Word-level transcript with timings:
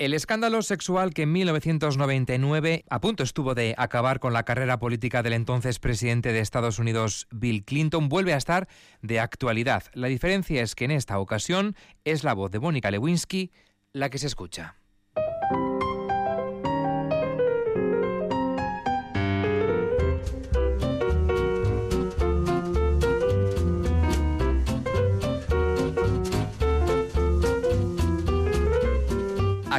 El 0.00 0.14
escándalo 0.14 0.62
sexual 0.62 1.12
que 1.12 1.24
en 1.24 1.32
1999 1.32 2.84
a 2.88 3.00
punto 3.02 3.22
estuvo 3.22 3.54
de 3.54 3.74
acabar 3.76 4.18
con 4.18 4.32
la 4.32 4.44
carrera 4.44 4.78
política 4.78 5.22
del 5.22 5.34
entonces 5.34 5.78
presidente 5.78 6.32
de 6.32 6.40
Estados 6.40 6.78
Unidos, 6.78 7.28
Bill 7.30 7.66
Clinton, 7.66 8.08
vuelve 8.08 8.32
a 8.32 8.38
estar 8.38 8.66
de 9.02 9.20
actualidad. 9.20 9.84
La 9.92 10.08
diferencia 10.08 10.62
es 10.62 10.74
que 10.74 10.86
en 10.86 10.92
esta 10.92 11.18
ocasión 11.18 11.76
es 12.04 12.24
la 12.24 12.32
voz 12.32 12.50
de 12.50 12.60
Mónica 12.60 12.90
Lewinsky 12.90 13.50
la 13.92 14.08
que 14.08 14.16
se 14.16 14.28
escucha. 14.28 14.79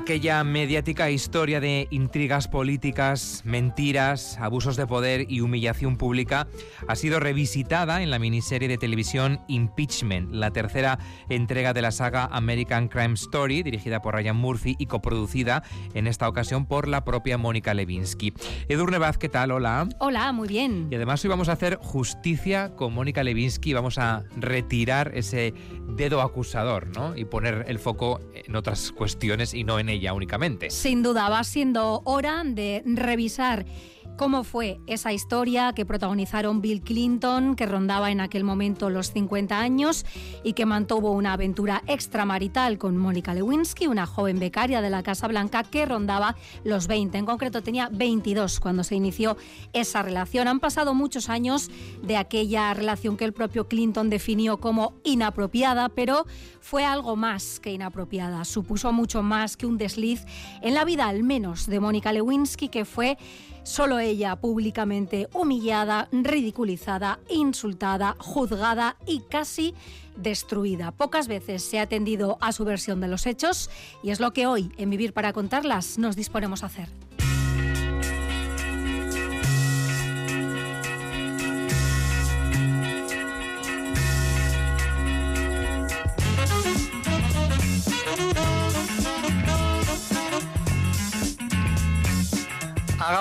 Aquella 0.02 0.44
mediática 0.44 1.12
historia 1.12 1.60
de 1.60 1.88
intrigas 1.91 2.48
políticas, 2.48 3.44
mentiras, 3.46 4.36
abusos 4.40 4.75
de 4.75 4.88
poder 4.88 5.31
y 5.31 5.42
humillación 5.42 5.95
pública 5.95 6.48
ha 6.88 6.95
sido 6.95 7.20
revisitada 7.20 8.02
en 8.02 8.09
la 8.09 8.17
miniserie 8.17 8.67
de 8.67 8.80
televisión 8.80 9.42
Impeachment, 9.48 10.34
la 10.34 10.50
tercera 10.50 10.98
entrega 11.30 11.73
de 11.73 11.84
la 11.84 11.92
saga 11.92 12.25
American 12.31 12.88
Crime 12.88 13.14
Story, 13.14 13.62
dirigida 13.62 14.02
por 14.02 14.16
Ryan 14.16 14.36
Murphy 14.36 14.75
y 14.80 14.88
coproducida 14.88 15.62
en 15.94 16.08
esta 16.08 16.28
ocasión 16.28 16.66
por 16.66 16.88
la 16.88 17.06
propia 17.06 17.38
Mónica 17.38 17.75
Levinsky. 17.75 18.34
Edurne 18.70 18.97
Vaz, 18.97 19.20
¿qué 19.20 19.30
tal? 19.30 19.52
Hola. 19.52 19.88
Hola, 20.00 20.31
muy 20.31 20.47
bien. 20.47 20.88
Y 20.90 20.95
además 20.95 21.23
hoy 21.23 21.30
vamos 21.30 21.47
a 21.47 21.52
hacer 21.52 21.78
justicia 21.80 22.75
con 22.75 22.92
Mónica 22.95 23.23
Levinsky, 23.23 23.73
vamos 23.73 24.00
a 24.00 24.23
retirar 24.36 25.12
ese 25.14 25.53
dedo 25.95 26.22
acusador, 26.22 26.88
¿no? 26.88 27.16
Y 27.16 27.25
poner 27.25 27.66
el 27.68 27.78
foco 27.78 28.20
en 28.34 28.56
otras 28.56 28.92
cuestiones 28.92 29.53
y 29.53 29.64
no 29.64 29.78
en 29.78 29.91
ella 29.92 30.14
únicamente. 30.14 30.70
Sin 30.70 31.03
duda, 31.03 31.30
va 31.30 31.44
siendo 31.44 32.02
hora 32.06 32.42
de 32.45 32.81
revisar 32.86 33.66
cómo 34.22 34.44
fue 34.44 34.80
esa 34.86 35.11
historia 35.11 35.73
que 35.73 35.83
protagonizaron 35.83 36.61
Bill 36.61 36.83
Clinton, 36.83 37.55
que 37.55 37.66
rondaba 37.66 38.11
en 38.11 38.22
aquel 38.22 38.44
momento 38.44 38.91
los 38.91 39.11
50 39.13 39.59
años 39.59 40.05
y 40.44 40.53
que 40.53 40.67
mantuvo 40.67 41.09
una 41.13 41.33
aventura 41.33 41.81
extramarital 41.88 42.78
con 42.78 42.97
Mónica 42.97 43.33
Lewinsky, 43.33 43.88
una 43.88 44.05
joven 44.05 44.38
becaria 44.38 44.80
de 44.80 44.91
la 44.91 45.02
Casa 45.02 45.28
Blanca 45.28 45.63
que 45.63 45.88
rondaba 45.88 46.36
los 46.63 46.86
20. 46.86 47.17
En 47.17 47.25
concreto 47.25 47.63
tenía 47.63 47.89
22 47.91 48.59
cuando 48.59 48.83
se 48.83 48.94
inició 48.94 49.38
esa 49.73 50.03
relación. 50.03 50.47
Han 50.47 50.59
pasado 50.59 50.94
muchos 50.94 51.28
años 51.28 51.72
de 52.03 52.17
aquella 52.17 52.75
relación 52.75 53.17
que 53.17 53.25
el 53.25 53.33
propio 53.33 53.67
Clinton 53.67 54.11
definió 54.11 54.58
como 54.58 54.94
inapropiada, 55.03 55.89
pero 55.89 56.28
fue 56.59 56.85
algo 56.85 57.16
más 57.16 57.59
que 57.59 57.72
inapropiada. 57.72 58.45
Supuso 58.45 58.94
mucho 58.94 59.23
más 59.23 59.58
que 59.58 59.66
un 59.66 59.80
desliz 59.80 60.25
en 60.61 60.75
la 60.75 60.85
vida, 60.85 61.08
al 61.08 61.23
menos, 61.23 61.66
de 61.66 61.80
Mónica 61.80 62.13
Lewinsky, 62.13 62.69
que 62.69 62.85
fue 62.85 63.17
Solo 63.64 64.00
ella 64.00 64.36
públicamente 64.36 65.30
humillada, 65.34 66.09
ridiculizada, 66.12 67.20
insultada, 67.30 68.16
juzgada 68.20 68.97
y 69.06 69.22
casi 69.22 69.75
destruida. 70.18 70.91
Pocas 70.91 71.28
veces 71.28 71.63
se 71.63 71.80
ha 71.80 71.84
atendido 71.84 72.38
a 72.41 72.52
su 72.52 72.66
versión 72.66 73.02
de 73.02 73.08
los 73.08 73.25
hechos 73.25 73.69
y 74.03 74.09
es 74.09 74.19
lo 74.19 74.34
que 74.34 74.47
hoy, 74.47 74.72
en 74.78 74.90
Vivir 74.90 75.13
para 75.13 75.34
Contarlas, 75.34 75.97
nos 75.97 76.16
disponemos 76.16 76.63
a 76.63 76.68
hacer. 76.68 76.90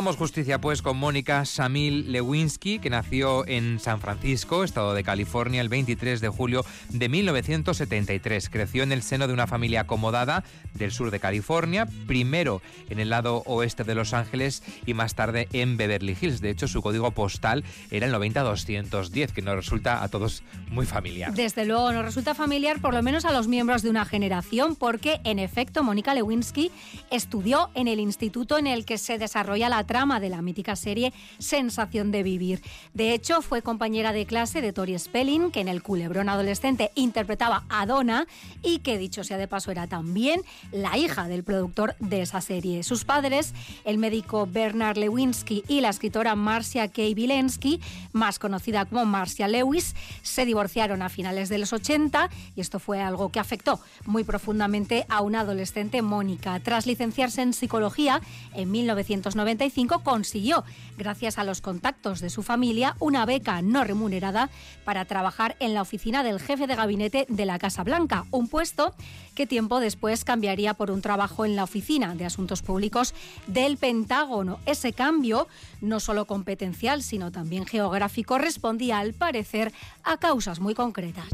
Hagamos 0.00 0.16
justicia 0.16 0.62
pues 0.62 0.80
con 0.80 0.96
Mónica 0.96 1.44
Samil 1.44 2.10
Lewinsky, 2.10 2.78
que 2.78 2.88
nació 2.88 3.46
en 3.46 3.78
San 3.78 4.00
Francisco, 4.00 4.64
estado 4.64 4.94
de 4.94 5.04
California, 5.04 5.60
el 5.60 5.68
23 5.68 6.22
de 6.22 6.30
julio 6.30 6.64
de 6.88 7.10
1973. 7.10 8.48
Creció 8.48 8.82
en 8.82 8.92
el 8.92 9.02
seno 9.02 9.26
de 9.26 9.34
una 9.34 9.46
familia 9.46 9.82
acomodada 9.82 10.42
del 10.72 10.90
sur 10.90 11.10
de 11.10 11.20
California, 11.20 11.86
primero 12.06 12.62
en 12.88 12.98
el 12.98 13.10
lado 13.10 13.42
oeste 13.44 13.84
de 13.84 13.94
Los 13.94 14.14
Ángeles 14.14 14.62
y 14.86 14.94
más 14.94 15.14
tarde 15.14 15.48
en 15.52 15.76
Beverly 15.76 16.16
Hills. 16.18 16.40
De 16.40 16.48
hecho, 16.48 16.66
su 16.66 16.80
código 16.80 17.10
postal 17.10 17.62
era 17.90 18.06
el 18.06 18.12
90210, 18.12 19.32
que 19.32 19.42
nos 19.42 19.54
resulta 19.54 20.02
a 20.02 20.08
todos 20.08 20.42
muy 20.70 20.86
familiar. 20.86 21.34
Desde 21.34 21.66
luego, 21.66 21.92
nos 21.92 22.06
resulta 22.06 22.34
familiar 22.34 22.80
por 22.80 22.94
lo 22.94 23.02
menos 23.02 23.26
a 23.26 23.32
los 23.32 23.48
miembros 23.48 23.82
de 23.82 23.90
una 23.90 24.06
generación, 24.06 24.76
porque 24.76 25.20
en 25.24 25.38
efecto 25.38 25.82
Mónica 25.82 26.14
Lewinsky 26.14 26.72
estudió 27.10 27.68
en 27.74 27.86
el 27.86 28.00
instituto 28.00 28.56
en 28.56 28.66
el 28.66 28.86
que 28.86 28.96
se 28.96 29.18
desarrolla 29.18 29.68
la 29.68 29.89
trama 29.90 30.20
de 30.20 30.28
la 30.28 30.40
mítica 30.40 30.76
serie 30.76 31.12
Sensación 31.40 32.12
de 32.12 32.22
Vivir. 32.22 32.62
De 32.94 33.12
hecho, 33.12 33.42
fue 33.42 33.60
compañera 33.60 34.12
de 34.12 34.24
clase 34.24 34.60
de 34.60 34.72
Tori 34.72 34.96
Spelling, 34.96 35.50
que 35.50 35.58
en 35.58 35.66
el 35.66 35.82
culebrón 35.82 36.28
adolescente 36.28 36.92
interpretaba 36.94 37.64
a 37.68 37.86
Donna 37.86 38.28
y 38.62 38.78
que, 38.78 38.98
dicho 38.98 39.24
sea 39.24 39.36
de 39.36 39.48
paso, 39.48 39.72
era 39.72 39.88
también 39.88 40.42
la 40.70 40.96
hija 40.96 41.26
del 41.26 41.42
productor 41.42 41.96
de 41.98 42.22
esa 42.22 42.40
serie. 42.40 42.84
Sus 42.84 43.04
padres, 43.04 43.52
el 43.84 43.98
médico 43.98 44.46
Bernard 44.46 44.96
Lewinsky 44.96 45.64
y 45.66 45.80
la 45.80 45.88
escritora 45.88 46.36
Marcia 46.36 46.86
Kay 46.86 47.12
Wilensky, 47.12 47.80
más 48.12 48.38
conocida 48.38 48.84
como 48.84 49.04
Marcia 49.06 49.48
Lewis, 49.48 49.96
se 50.22 50.46
divorciaron 50.46 51.02
a 51.02 51.08
finales 51.08 51.48
de 51.48 51.58
los 51.58 51.72
80 51.72 52.30
y 52.54 52.60
esto 52.60 52.78
fue 52.78 53.02
algo 53.02 53.30
que 53.30 53.40
afectó 53.40 53.80
muy 54.06 54.22
profundamente 54.22 55.04
a 55.08 55.20
una 55.20 55.40
adolescente 55.40 56.00
Mónica. 56.00 56.60
Tras 56.60 56.86
licenciarse 56.86 57.42
en 57.42 57.54
psicología 57.54 58.20
en 58.54 58.70
1995, 58.70 59.79
consiguió, 59.88 60.64
gracias 60.96 61.38
a 61.38 61.44
los 61.44 61.60
contactos 61.60 62.20
de 62.20 62.30
su 62.30 62.42
familia, 62.42 62.96
una 63.00 63.26
beca 63.26 63.62
no 63.62 63.84
remunerada 63.84 64.50
para 64.84 65.04
trabajar 65.04 65.56
en 65.60 65.74
la 65.74 65.82
oficina 65.82 66.22
del 66.22 66.40
jefe 66.40 66.66
de 66.66 66.74
gabinete 66.74 67.26
de 67.28 67.46
la 67.46 67.58
Casa 67.58 67.84
Blanca, 67.84 68.24
un 68.30 68.48
puesto 68.48 68.94
que 69.34 69.46
tiempo 69.46 69.80
después 69.80 70.24
cambiaría 70.24 70.74
por 70.74 70.90
un 70.90 71.02
trabajo 71.02 71.44
en 71.44 71.56
la 71.56 71.64
oficina 71.64 72.14
de 72.14 72.26
asuntos 72.26 72.62
públicos 72.62 73.14
del 73.46 73.76
Pentágono. 73.76 74.58
Ese 74.66 74.92
cambio, 74.92 75.48
no 75.80 76.00
solo 76.00 76.26
competencial, 76.26 77.02
sino 77.02 77.32
también 77.32 77.66
geográfico, 77.66 78.38
respondía 78.38 78.98
al 78.98 79.14
parecer 79.14 79.72
a 80.02 80.18
causas 80.18 80.60
muy 80.60 80.74
concretas. 80.74 81.28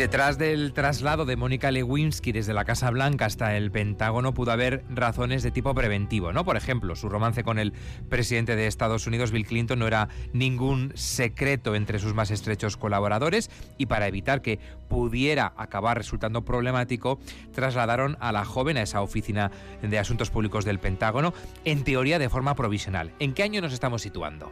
Detrás 0.00 0.38
del 0.38 0.72
traslado 0.72 1.26
de 1.26 1.36
Mónica 1.36 1.70
Lewinsky 1.70 2.32
desde 2.32 2.54
la 2.54 2.64
Casa 2.64 2.88
Blanca 2.88 3.26
hasta 3.26 3.54
el 3.58 3.70
Pentágono 3.70 4.32
pudo 4.32 4.50
haber 4.50 4.82
razones 4.88 5.42
de 5.42 5.50
tipo 5.50 5.74
preventivo, 5.74 6.32
¿no? 6.32 6.42
Por 6.42 6.56
ejemplo, 6.56 6.96
su 6.96 7.10
romance 7.10 7.44
con 7.44 7.58
el 7.58 7.74
presidente 8.08 8.56
de 8.56 8.66
Estados 8.66 9.06
Unidos, 9.06 9.30
Bill 9.30 9.44
Clinton, 9.44 9.78
no 9.78 9.86
era 9.86 10.08
ningún 10.32 10.90
secreto 10.94 11.74
entre 11.74 11.98
sus 11.98 12.14
más 12.14 12.30
estrechos 12.30 12.78
colaboradores 12.78 13.50
y 13.76 13.86
para 13.86 14.08
evitar 14.08 14.40
que 14.40 14.58
pudiera 14.88 15.52
acabar 15.58 15.98
resultando 15.98 16.46
problemático, 16.46 17.20
trasladaron 17.52 18.16
a 18.20 18.32
la 18.32 18.46
joven 18.46 18.78
a 18.78 18.82
esa 18.82 19.02
oficina 19.02 19.50
de 19.82 19.98
asuntos 19.98 20.30
públicos 20.30 20.64
del 20.64 20.78
Pentágono, 20.78 21.34
en 21.66 21.84
teoría 21.84 22.18
de 22.18 22.30
forma 22.30 22.54
provisional. 22.54 23.12
¿En 23.18 23.34
qué 23.34 23.42
año 23.42 23.60
nos 23.60 23.74
estamos 23.74 24.00
situando? 24.00 24.50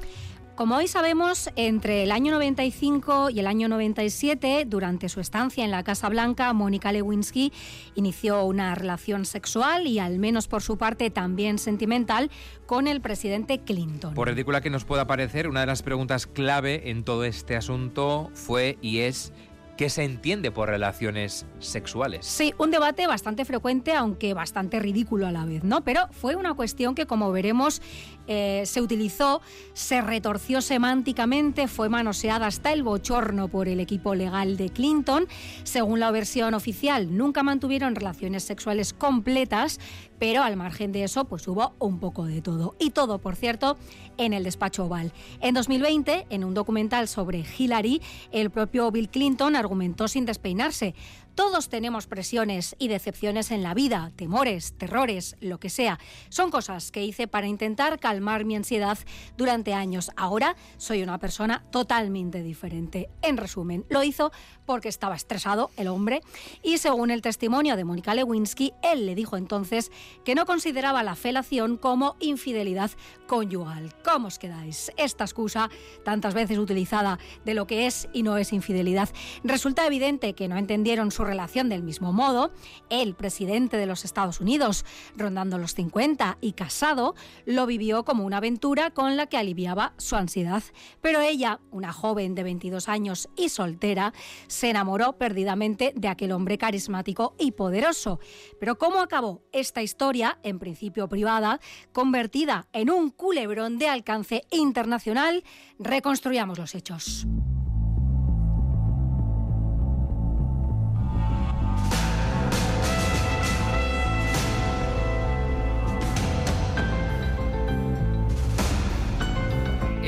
Como 0.58 0.74
hoy 0.74 0.88
sabemos, 0.88 1.50
entre 1.54 2.02
el 2.02 2.10
año 2.10 2.32
95 2.32 3.30
y 3.30 3.38
el 3.38 3.46
año 3.46 3.68
97, 3.68 4.64
durante 4.66 5.08
su 5.08 5.20
estancia 5.20 5.64
en 5.64 5.70
la 5.70 5.84
Casa 5.84 6.08
Blanca, 6.08 6.52
Mónica 6.52 6.90
Lewinsky 6.90 7.52
inició 7.94 8.42
una 8.42 8.74
relación 8.74 9.24
sexual 9.24 9.86
y, 9.86 10.00
al 10.00 10.18
menos 10.18 10.48
por 10.48 10.60
su 10.60 10.76
parte, 10.76 11.10
también 11.10 11.58
sentimental, 11.58 12.28
con 12.66 12.88
el 12.88 13.00
presidente 13.00 13.60
Clinton. 13.60 14.14
Por 14.14 14.26
ridícula 14.26 14.60
que 14.60 14.68
nos 14.68 14.84
pueda 14.84 15.06
parecer, 15.06 15.46
una 15.46 15.60
de 15.60 15.66
las 15.66 15.82
preguntas 15.82 16.26
clave 16.26 16.90
en 16.90 17.04
todo 17.04 17.22
este 17.22 17.54
asunto 17.54 18.28
fue 18.34 18.78
y 18.82 18.98
es 18.98 19.32
qué 19.78 19.88
se 19.88 20.02
entiende 20.02 20.50
por 20.50 20.68
relaciones 20.68 21.46
sexuales. 21.60 22.26
Sí, 22.26 22.52
un 22.58 22.72
debate 22.72 23.06
bastante 23.06 23.44
frecuente, 23.44 23.94
aunque 23.94 24.34
bastante 24.34 24.80
ridículo 24.80 25.28
a 25.28 25.30
la 25.30 25.44
vez, 25.44 25.62
¿no? 25.62 25.84
Pero 25.84 26.08
fue 26.10 26.34
una 26.34 26.54
cuestión 26.54 26.96
que, 26.96 27.06
como 27.06 27.30
veremos, 27.30 27.80
eh, 28.28 28.62
se 28.66 28.80
utilizó, 28.80 29.40
se 29.72 30.00
retorció 30.00 30.60
semánticamente, 30.60 31.66
fue 31.66 31.88
manoseada 31.88 32.46
hasta 32.46 32.72
el 32.72 32.82
bochorno 32.82 33.48
por 33.48 33.68
el 33.68 33.80
equipo 33.80 34.14
legal 34.14 34.56
de 34.56 34.70
Clinton. 34.70 35.26
Según 35.64 35.98
la 35.98 36.10
versión 36.10 36.54
oficial, 36.54 37.16
nunca 37.16 37.42
mantuvieron 37.42 37.94
relaciones 37.94 38.44
sexuales 38.44 38.92
completas, 38.92 39.80
pero 40.18 40.42
al 40.42 40.56
margen 40.56 40.92
de 40.92 41.04
eso, 41.04 41.24
pues 41.24 41.48
hubo 41.48 41.74
un 41.78 42.00
poco 42.00 42.26
de 42.26 42.42
todo. 42.42 42.74
Y 42.78 42.90
todo, 42.90 43.18
por 43.18 43.34
cierto, 43.34 43.78
en 44.18 44.32
el 44.32 44.44
despacho 44.44 44.84
oval. 44.84 45.12
En 45.40 45.54
2020, 45.54 46.26
en 46.28 46.44
un 46.44 46.54
documental 46.54 47.08
sobre 47.08 47.44
Hillary, 47.56 48.02
el 48.30 48.50
propio 48.50 48.90
Bill 48.90 49.08
Clinton 49.08 49.56
argumentó 49.56 50.08
sin 50.08 50.26
despeinarse. 50.26 50.94
Todos 51.38 51.68
tenemos 51.68 52.08
presiones 52.08 52.74
y 52.80 52.88
decepciones 52.88 53.52
en 53.52 53.62
la 53.62 53.72
vida, 53.72 54.10
temores, 54.16 54.72
terrores, 54.76 55.36
lo 55.40 55.60
que 55.60 55.70
sea. 55.70 56.00
Son 56.30 56.50
cosas 56.50 56.90
que 56.90 57.04
hice 57.04 57.28
para 57.28 57.46
intentar 57.46 58.00
calmar 58.00 58.44
mi 58.44 58.56
ansiedad 58.56 58.98
durante 59.36 59.72
años. 59.72 60.10
Ahora 60.16 60.56
soy 60.78 61.04
una 61.04 61.18
persona 61.18 61.62
totalmente 61.70 62.42
diferente. 62.42 63.08
En 63.22 63.36
resumen, 63.36 63.86
lo 63.88 64.02
hizo 64.02 64.32
porque 64.66 64.88
estaba 64.88 65.14
estresado 65.14 65.70
el 65.76 65.86
hombre 65.86 66.22
y 66.60 66.78
según 66.78 67.12
el 67.12 67.22
testimonio 67.22 67.76
de 67.76 67.84
Mónica 67.84 68.14
Lewinsky, 68.14 68.72
él 68.82 69.06
le 69.06 69.14
dijo 69.14 69.36
entonces 69.36 69.92
que 70.24 70.34
no 70.34 70.44
consideraba 70.44 71.04
la 71.04 71.14
felación 71.14 71.76
como 71.76 72.16
infidelidad 72.18 72.90
conyugal. 73.28 73.94
¿Cómo 74.02 74.26
os 74.26 74.40
quedáis? 74.40 74.90
Esta 74.96 75.22
excusa, 75.22 75.70
tantas 76.04 76.34
veces 76.34 76.58
utilizada 76.58 77.20
de 77.44 77.54
lo 77.54 77.68
que 77.68 77.86
es 77.86 78.08
y 78.12 78.24
no 78.24 78.36
es 78.38 78.52
infidelidad, 78.52 79.08
resulta 79.44 79.86
evidente 79.86 80.34
que 80.34 80.48
no 80.48 80.58
entendieron 80.58 81.12
su 81.12 81.27
relación 81.28 81.68
del 81.68 81.82
mismo 81.82 82.12
modo, 82.12 82.52
el 82.90 83.14
presidente 83.14 83.76
de 83.76 83.86
los 83.86 84.04
Estados 84.04 84.40
Unidos, 84.40 84.84
rondando 85.16 85.58
los 85.58 85.74
50 85.74 86.38
y 86.40 86.52
casado, 86.52 87.14
lo 87.44 87.66
vivió 87.66 88.04
como 88.04 88.24
una 88.24 88.38
aventura 88.38 88.90
con 88.90 89.16
la 89.16 89.26
que 89.26 89.36
aliviaba 89.36 89.92
su 89.98 90.16
ansiedad. 90.16 90.62
Pero 91.00 91.20
ella, 91.20 91.60
una 91.70 91.92
joven 91.92 92.34
de 92.34 92.42
22 92.42 92.88
años 92.88 93.28
y 93.36 93.50
soltera, 93.50 94.12
se 94.46 94.70
enamoró 94.70 95.18
perdidamente 95.18 95.92
de 95.94 96.08
aquel 96.08 96.32
hombre 96.32 96.58
carismático 96.58 97.34
y 97.38 97.52
poderoso. 97.52 98.18
Pero 98.58 98.78
¿cómo 98.78 99.00
acabó 99.00 99.42
esta 99.52 99.82
historia, 99.82 100.38
en 100.42 100.58
principio 100.58 101.08
privada, 101.08 101.60
convertida 101.92 102.66
en 102.72 102.90
un 102.90 103.10
culebrón 103.10 103.78
de 103.78 103.88
alcance 103.88 104.44
internacional? 104.50 105.44
Reconstruyamos 105.78 106.58
los 106.58 106.74
hechos. 106.74 107.26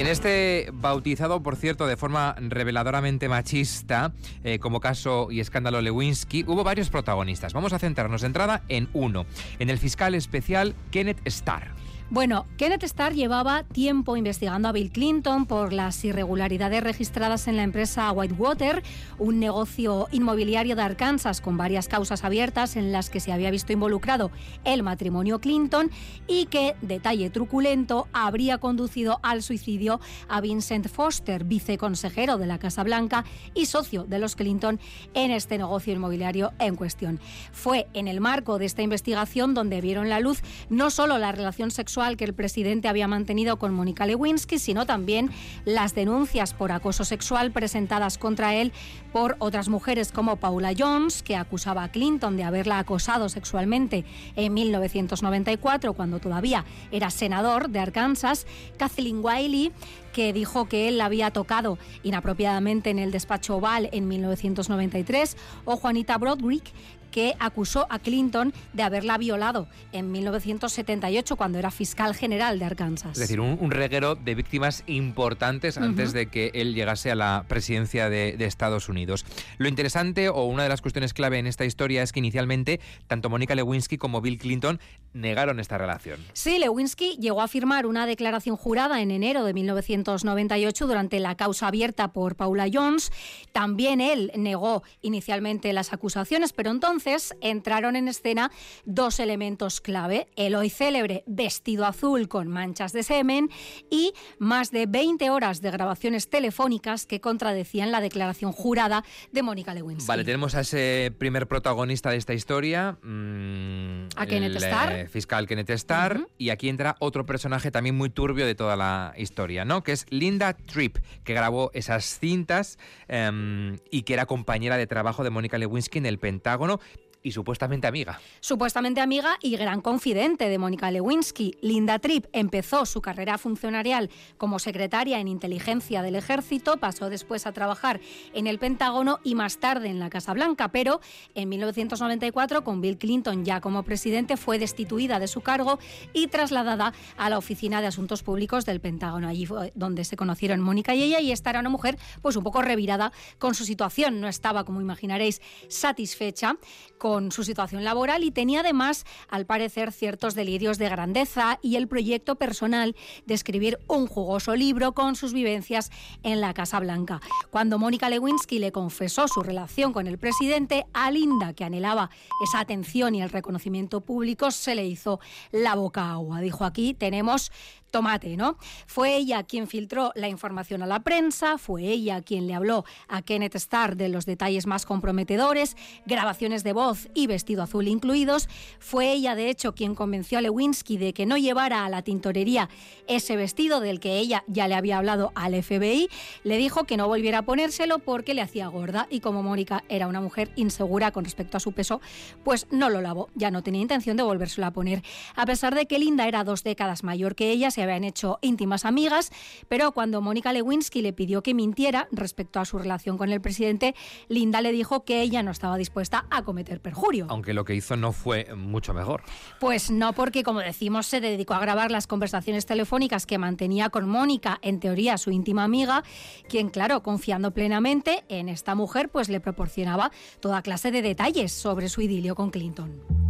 En 0.00 0.06
este 0.06 0.70
bautizado, 0.72 1.42
por 1.42 1.56
cierto, 1.56 1.86
de 1.86 1.98
forma 1.98 2.34
reveladoramente 2.38 3.28
machista, 3.28 4.14
eh, 4.44 4.58
como 4.58 4.80
caso 4.80 5.30
y 5.30 5.40
escándalo 5.40 5.82
Lewinsky, 5.82 6.42
hubo 6.46 6.64
varios 6.64 6.88
protagonistas. 6.88 7.52
Vamos 7.52 7.74
a 7.74 7.78
centrarnos 7.78 8.22
de 8.22 8.28
entrada 8.28 8.62
en 8.70 8.88
uno, 8.94 9.26
en 9.58 9.68
el 9.68 9.76
fiscal 9.76 10.14
especial 10.14 10.74
Kenneth 10.90 11.20
Starr. 11.26 11.74
Bueno, 12.12 12.46
Kenneth 12.56 12.82
Starr 12.82 13.14
llevaba 13.14 13.62
tiempo 13.62 14.16
investigando 14.16 14.66
a 14.66 14.72
Bill 14.72 14.90
Clinton 14.90 15.46
por 15.46 15.72
las 15.72 16.04
irregularidades 16.04 16.82
registradas 16.82 17.46
en 17.46 17.56
la 17.56 17.62
empresa 17.62 18.10
Whitewater, 18.10 18.82
un 19.20 19.38
negocio 19.38 20.08
inmobiliario 20.10 20.74
de 20.74 20.82
Arkansas 20.82 21.40
con 21.40 21.56
varias 21.56 21.86
causas 21.86 22.24
abiertas 22.24 22.74
en 22.74 22.90
las 22.90 23.10
que 23.10 23.20
se 23.20 23.32
había 23.32 23.52
visto 23.52 23.72
involucrado 23.72 24.32
el 24.64 24.82
matrimonio 24.82 25.40
Clinton 25.40 25.88
y 26.26 26.46
que, 26.46 26.74
detalle 26.82 27.30
truculento, 27.30 28.08
habría 28.12 28.58
conducido 28.58 29.20
al 29.22 29.44
suicidio 29.44 30.00
a 30.28 30.40
Vincent 30.40 30.88
Foster, 30.88 31.44
viceconsejero 31.44 32.38
de 32.38 32.48
la 32.48 32.58
Casa 32.58 32.82
Blanca 32.82 33.24
y 33.54 33.66
socio 33.66 34.02
de 34.02 34.18
los 34.18 34.34
Clinton 34.34 34.80
en 35.14 35.30
este 35.30 35.58
negocio 35.58 35.92
inmobiliario 35.92 36.54
en 36.58 36.74
cuestión. 36.74 37.20
Fue 37.52 37.86
en 37.92 38.08
el 38.08 38.20
marco 38.20 38.58
de 38.58 38.66
esta 38.66 38.82
investigación 38.82 39.54
donde 39.54 39.80
vieron 39.80 40.08
la 40.08 40.18
luz 40.18 40.42
no 40.70 40.90
solo 40.90 41.16
la 41.16 41.30
relación 41.30 41.70
sexual 41.70 41.99
que 42.00 42.24
el 42.24 42.32
presidente 42.32 42.88
había 42.88 43.06
mantenido 43.08 43.58
con 43.58 43.74
Mónica 43.74 44.06
Lewinsky, 44.06 44.58
sino 44.58 44.86
también 44.86 45.30
las 45.66 45.94
denuncias 45.94 46.54
por 46.54 46.72
acoso 46.72 47.04
sexual 47.04 47.52
presentadas 47.52 48.16
contra 48.16 48.54
él 48.54 48.72
por 49.12 49.36
otras 49.38 49.68
mujeres 49.68 50.10
como 50.10 50.36
Paula 50.36 50.72
Jones, 50.76 51.22
que 51.22 51.36
acusaba 51.36 51.84
a 51.84 51.90
Clinton 51.90 52.38
de 52.38 52.44
haberla 52.44 52.78
acosado 52.78 53.28
sexualmente 53.28 54.06
en 54.34 54.54
1994, 54.54 55.92
cuando 55.92 56.20
todavía 56.20 56.64
era 56.90 57.10
senador 57.10 57.68
de 57.68 57.80
Arkansas, 57.80 58.46
Kathleen 58.78 59.20
Wiley, 59.22 59.70
que 60.14 60.32
dijo 60.32 60.68
que 60.68 60.88
él 60.88 60.98
la 60.98 61.04
había 61.04 61.30
tocado 61.30 61.78
inapropiadamente 62.02 62.90
en 62.90 62.98
el 62.98 63.10
despacho 63.10 63.56
oval 63.56 63.90
en 63.92 64.08
1993, 64.08 65.36
o 65.66 65.76
Juanita 65.76 66.16
Broderick, 66.16 66.64
que 67.10 67.34
acusó 67.38 67.86
a 67.90 67.98
Clinton 67.98 68.52
de 68.72 68.82
haberla 68.82 69.18
violado 69.18 69.66
en 69.92 70.12
1978 70.12 71.36
cuando 71.36 71.58
era 71.58 71.70
fiscal 71.70 72.14
general 72.14 72.58
de 72.58 72.64
Arkansas. 72.64 73.12
Es 73.12 73.18
decir, 73.18 73.40
un, 73.40 73.70
reguero 73.70 74.14
de 74.14 74.34
víctimas 74.34 74.82
importantes 74.86 75.78
antes 75.78 76.12
de 76.12 76.26
que 76.26 76.50
él 76.54 76.74
llegase 76.74 77.10
a 77.10 77.14
la 77.14 77.44
presidencia 77.48 78.08
de, 78.08 78.36
Estados 78.50 78.88
Unidos. 78.88 79.24
Lo 79.58 79.68
interesante 79.68 80.28
o 80.28 80.44
una 80.44 80.64
de 80.64 80.68
las 80.68 80.82
cuestiones 80.82 81.14
clave 81.14 81.38
en 81.38 81.46
esta 81.46 81.64
historia 81.64 82.02
es 82.02 82.10
que 82.10 82.18
inicialmente 82.18 82.80
tanto 83.06 83.30
Mónica 83.30 83.54
Lewinsky 83.54 83.96
como 83.96 84.20
Bill 84.20 84.38
Clinton 84.38 84.80
negaron 85.12 85.60
esta 85.60 85.78
relación. 85.78 86.18
Sí, 86.32 86.58
Lewinsky 86.58 87.16
llegó 87.18 87.42
a 87.42 87.48
firmar 87.48 87.86
una 87.86 88.06
declaración 88.06 88.56
jurada 88.56 89.02
en 89.02 89.12
enero 89.12 89.44
de 89.44 89.54
1998 89.54 90.86
durante 90.86 91.20
la 91.20 91.36
causa 91.36 91.68
abierta 91.68 92.12
por 92.12 92.34
Paula 92.34 92.66
Jones. 92.72 93.12
También 93.52 94.00
él 94.00 94.32
negó 94.34 94.82
inicialmente 95.00 95.72
las 95.72 95.92
acusaciones, 95.92 96.52
pero 96.52 96.70
entonces 96.70 96.99
entonces 97.00 97.34
entraron 97.40 97.96
en 97.96 98.08
escena 98.08 98.50
dos 98.84 99.20
elementos 99.20 99.80
clave, 99.80 100.28
el 100.36 100.54
hoy 100.54 100.68
célebre 100.68 101.24
vestido 101.26 101.86
azul 101.86 102.28
con 102.28 102.48
manchas 102.48 102.92
de 102.92 103.02
semen 103.02 103.48
y 103.90 104.12
más 104.38 104.70
de 104.70 104.84
20 104.84 105.30
horas 105.30 105.62
de 105.62 105.70
grabaciones 105.70 106.28
telefónicas 106.28 107.06
que 107.06 107.22
contradecían 107.22 107.90
la 107.90 108.02
declaración 108.02 108.52
jurada 108.52 109.02
de 109.32 109.42
Mónica 109.42 109.72
Lewinsky. 109.72 110.06
Vale, 110.06 110.24
tenemos 110.24 110.54
a 110.54 110.60
ese 110.60 111.10
primer 111.16 111.48
protagonista 111.48 112.10
de 112.10 112.18
esta 112.18 112.34
historia, 112.34 112.98
mm, 113.02 113.99
a 114.16 114.26
Kenneth 114.26 114.56
Starr. 114.56 114.92
Eh, 114.92 115.08
fiscal 115.08 115.46
Kenneth 115.46 115.70
Starr, 115.70 116.28
y 116.38 116.50
aquí 116.50 116.68
entra 116.68 116.96
otro 116.98 117.26
personaje 117.26 117.70
también 117.70 117.96
muy 117.96 118.10
turbio 118.10 118.46
de 118.46 118.54
toda 118.54 118.76
la 118.76 119.14
historia, 119.16 119.64
¿no? 119.64 119.82
Que 119.82 119.92
es 119.92 120.06
Linda 120.10 120.54
Tripp, 120.54 120.98
que 121.24 121.34
grabó 121.34 121.70
esas 121.74 122.18
cintas 122.18 122.78
em, 123.08 123.78
y 123.90 124.02
que 124.02 124.14
era 124.14 124.26
compañera 124.26 124.76
de 124.76 124.86
trabajo 124.86 125.24
de 125.24 125.30
Mónica 125.30 125.58
Lewinsky 125.58 125.98
en 125.98 126.06
el 126.06 126.18
Pentágono 126.18 126.80
y 127.22 127.32
supuestamente 127.32 127.86
amiga. 127.86 128.20
Supuestamente 128.40 129.00
amiga 129.00 129.36
y 129.42 129.56
gran 129.56 129.80
confidente 129.80 130.48
de 130.48 130.58
Mónica 130.58 130.90
Lewinsky. 130.90 131.56
Linda 131.60 131.98
Tripp 131.98 132.26
empezó 132.32 132.86
su 132.86 133.02
carrera 133.02 133.38
funcionarial 133.38 134.10
como 134.38 134.58
secretaria 134.58 135.20
en 135.20 135.28
inteligencia 135.28 136.02
del 136.02 136.16
ejército, 136.16 136.78
pasó 136.78 137.10
después 137.10 137.46
a 137.46 137.52
trabajar 137.52 138.00
en 138.32 138.46
el 138.46 138.58
Pentágono 138.58 139.20
y 139.22 139.34
más 139.34 139.58
tarde 139.58 139.88
en 139.88 139.98
la 139.98 140.10
Casa 140.10 140.32
Blanca, 140.32 140.68
pero 140.68 141.00
en 141.34 141.48
1994, 141.48 142.64
con 142.64 142.80
Bill 142.80 142.98
Clinton 142.98 143.44
ya 143.44 143.60
como 143.60 143.82
presidente, 143.82 144.36
fue 144.36 144.58
destituida 144.58 145.18
de 145.18 145.28
su 145.28 145.40
cargo 145.42 145.78
y 146.12 146.28
trasladada 146.28 146.94
a 147.16 147.28
la 147.30 147.38
Oficina 147.38 147.80
de 147.80 147.88
Asuntos 147.88 148.22
Públicos 148.22 148.64
del 148.64 148.80
Pentágono. 148.80 149.28
Allí 149.28 149.46
donde 149.74 150.04
se 150.04 150.16
conocieron 150.16 150.60
Mónica 150.60 150.94
y 150.94 151.02
ella 151.02 151.20
y 151.20 151.32
esta 151.32 151.50
era 151.50 151.60
una 151.60 151.70
mujer 151.70 151.98
pues 152.22 152.36
un 152.36 152.44
poco 152.44 152.62
revirada 152.62 153.12
con 153.38 153.54
su 153.54 153.64
situación, 153.64 154.20
no 154.20 154.28
estaba, 154.28 154.64
como 154.64 154.80
imaginaréis, 154.80 155.40
satisfecha 155.68 156.56
con 156.98 157.09
con 157.10 157.32
su 157.32 157.42
situación 157.42 157.82
laboral 157.82 158.22
y 158.22 158.30
tenía 158.30 158.60
además, 158.60 159.04
al 159.28 159.44
parecer, 159.44 159.90
ciertos 159.90 160.36
delirios 160.36 160.78
de 160.78 160.88
grandeza 160.88 161.58
y 161.60 161.74
el 161.74 161.88
proyecto 161.88 162.36
personal 162.36 162.94
de 163.26 163.34
escribir 163.34 163.80
un 163.88 164.06
jugoso 164.06 164.54
libro 164.54 164.92
con 164.92 165.16
sus 165.16 165.32
vivencias 165.32 165.90
en 166.22 166.40
la 166.40 166.54
Casa 166.54 166.78
Blanca. 166.78 167.20
Cuando 167.50 167.80
Mónica 167.80 168.08
Lewinsky 168.08 168.60
le 168.60 168.70
confesó 168.70 169.26
su 169.26 169.42
relación 169.42 169.92
con 169.92 170.06
el 170.06 170.18
presidente, 170.18 170.86
a 170.92 171.10
Linda, 171.10 171.52
que 171.52 171.64
anhelaba 171.64 172.10
esa 172.44 172.60
atención 172.60 173.16
y 173.16 173.22
el 173.22 173.30
reconocimiento 173.30 174.02
público, 174.02 174.52
se 174.52 174.76
le 174.76 174.86
hizo 174.86 175.18
la 175.50 175.74
boca 175.74 176.12
agua. 176.12 176.40
Dijo 176.40 176.64
aquí, 176.64 176.94
tenemos 176.94 177.50
tomate, 177.90 178.36
¿no? 178.36 178.56
Fue 178.86 179.16
ella 179.16 179.42
quien 179.42 179.66
filtró 179.66 180.12
la 180.14 180.28
información 180.28 180.82
a 180.82 180.86
la 180.86 181.00
prensa, 181.00 181.58
fue 181.58 181.82
ella 181.84 182.22
quien 182.22 182.46
le 182.46 182.54
habló 182.54 182.84
a 183.08 183.22
Kenneth 183.22 183.56
Starr 183.56 183.96
de 183.96 184.08
los 184.08 184.26
detalles 184.26 184.66
más 184.66 184.86
comprometedores, 184.86 185.76
grabaciones 186.06 186.64
de 186.64 186.72
voz 186.72 187.08
y 187.14 187.26
vestido 187.26 187.62
azul 187.62 187.88
incluidos, 187.88 188.48
fue 188.78 189.12
ella 189.12 189.34
de 189.34 189.50
hecho 189.50 189.74
quien 189.74 189.94
convenció 189.94 190.38
a 190.38 190.40
Lewinsky 190.40 190.96
de 190.96 191.12
que 191.12 191.26
no 191.26 191.36
llevara 191.36 191.84
a 191.84 191.88
la 191.88 192.02
tintorería 192.02 192.68
ese 193.06 193.36
vestido 193.36 193.80
del 193.80 194.00
que 194.00 194.18
ella 194.18 194.44
ya 194.46 194.68
le 194.68 194.74
había 194.74 194.98
hablado 194.98 195.32
al 195.34 195.60
FBI, 195.60 196.08
le 196.44 196.56
dijo 196.56 196.84
que 196.84 196.96
no 196.96 197.08
volviera 197.08 197.38
a 197.38 197.42
ponérselo 197.42 197.98
porque 197.98 198.34
le 198.34 198.42
hacía 198.42 198.68
gorda 198.68 199.06
y 199.10 199.20
como 199.20 199.42
Mónica 199.42 199.84
era 199.88 200.06
una 200.06 200.20
mujer 200.20 200.50
insegura 200.56 201.10
con 201.10 201.24
respecto 201.24 201.56
a 201.56 201.60
su 201.60 201.72
peso, 201.72 202.00
pues 202.44 202.66
no 202.70 202.88
lo 202.90 203.00
lavó, 203.00 203.28
ya 203.34 203.50
no 203.50 203.62
tenía 203.62 203.82
intención 203.82 204.16
de 204.16 204.22
volvérselo 204.22 204.66
a 204.66 204.70
poner. 204.72 205.02
A 205.34 205.46
pesar 205.46 205.74
de 205.74 205.86
que 205.86 205.98
Linda 205.98 206.28
era 206.28 206.44
dos 206.44 206.62
décadas 206.64 207.02
mayor 207.04 207.34
que 207.34 207.50
ella, 207.50 207.70
se 207.70 207.79
habían 207.82 208.04
hecho 208.04 208.38
íntimas 208.42 208.84
amigas, 208.84 209.30
pero 209.68 209.92
cuando 209.92 210.20
Mónica 210.20 210.52
Lewinsky 210.52 211.02
le 211.02 211.12
pidió 211.12 211.42
que 211.42 211.54
mintiera 211.54 212.08
respecto 212.12 212.60
a 212.60 212.64
su 212.64 212.78
relación 212.78 213.18
con 213.18 213.30
el 213.30 213.40
presidente, 213.40 213.94
Linda 214.28 214.60
le 214.60 214.72
dijo 214.72 215.04
que 215.04 215.22
ella 215.22 215.42
no 215.42 215.50
estaba 215.50 215.76
dispuesta 215.76 216.26
a 216.30 216.42
cometer 216.42 216.80
perjurio. 216.80 217.26
Aunque 217.28 217.54
lo 217.54 217.64
que 217.64 217.74
hizo 217.74 217.96
no 217.96 218.12
fue 218.12 218.54
mucho 218.54 218.94
mejor. 218.94 219.22
Pues 219.58 219.90
no, 219.90 220.12
porque 220.12 220.42
como 220.42 220.60
decimos, 220.60 221.06
se 221.06 221.20
dedicó 221.20 221.54
a 221.54 221.60
grabar 221.60 221.90
las 221.90 222.06
conversaciones 222.06 222.66
telefónicas 222.66 223.26
que 223.26 223.38
mantenía 223.38 223.90
con 223.90 224.08
Mónica, 224.08 224.58
en 224.62 224.80
teoría 224.80 225.18
su 225.18 225.30
íntima 225.30 225.64
amiga, 225.64 226.04
quien, 226.48 226.68
claro, 226.68 227.02
confiando 227.02 227.52
plenamente 227.52 228.24
en 228.28 228.48
esta 228.48 228.74
mujer, 228.74 229.08
pues 229.08 229.28
le 229.28 229.40
proporcionaba 229.40 230.10
toda 230.40 230.62
clase 230.62 230.90
de 230.90 231.02
detalles 231.02 231.52
sobre 231.52 231.88
su 231.88 232.00
idilio 232.00 232.34
con 232.34 232.50
Clinton. 232.50 233.29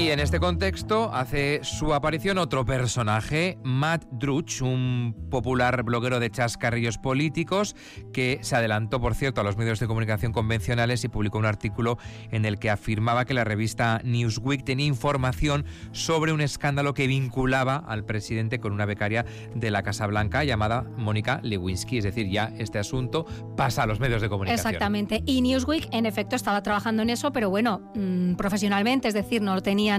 Y 0.00 0.08
en 0.08 0.18
este 0.18 0.40
contexto 0.40 1.12
hace 1.12 1.60
su 1.62 1.92
aparición 1.92 2.38
otro 2.38 2.64
personaje, 2.64 3.58
Matt 3.62 4.06
Druch, 4.10 4.62
un 4.62 5.14
popular 5.30 5.82
bloguero 5.82 6.20
de 6.20 6.30
chascarrillos 6.30 6.96
políticos 6.96 7.76
que 8.10 8.38
se 8.40 8.56
adelantó, 8.56 8.98
por 8.98 9.14
cierto, 9.14 9.42
a 9.42 9.44
los 9.44 9.58
medios 9.58 9.78
de 9.78 9.86
comunicación 9.86 10.32
convencionales 10.32 11.04
y 11.04 11.08
publicó 11.08 11.36
un 11.36 11.44
artículo 11.44 11.98
en 12.30 12.46
el 12.46 12.58
que 12.58 12.70
afirmaba 12.70 13.26
que 13.26 13.34
la 13.34 13.44
revista 13.44 14.00
Newsweek 14.02 14.64
tenía 14.64 14.86
información 14.86 15.66
sobre 15.92 16.32
un 16.32 16.40
escándalo 16.40 16.94
que 16.94 17.06
vinculaba 17.06 17.76
al 17.76 18.06
presidente 18.06 18.58
con 18.58 18.72
una 18.72 18.86
becaria 18.86 19.26
de 19.54 19.70
la 19.70 19.82
Casa 19.82 20.06
Blanca 20.06 20.44
llamada 20.44 20.82
Mónica 20.96 21.40
Lewinsky. 21.42 21.98
Es 21.98 22.04
decir, 22.04 22.30
ya 22.30 22.54
este 22.56 22.78
asunto 22.78 23.26
pasa 23.54 23.82
a 23.82 23.86
los 23.86 24.00
medios 24.00 24.22
de 24.22 24.30
comunicación. 24.30 24.66
Exactamente. 24.66 25.22
Y 25.26 25.42
Newsweek, 25.42 25.90
en 25.92 26.06
efecto, 26.06 26.36
estaba 26.36 26.62
trabajando 26.62 27.02
en 27.02 27.10
eso, 27.10 27.34
pero 27.34 27.50
bueno, 27.50 27.82
mm, 27.94 28.36
profesionalmente, 28.36 29.06
es 29.06 29.12
decir, 29.12 29.42
no 29.42 29.54
lo 29.54 29.60
tenía 29.60 29.89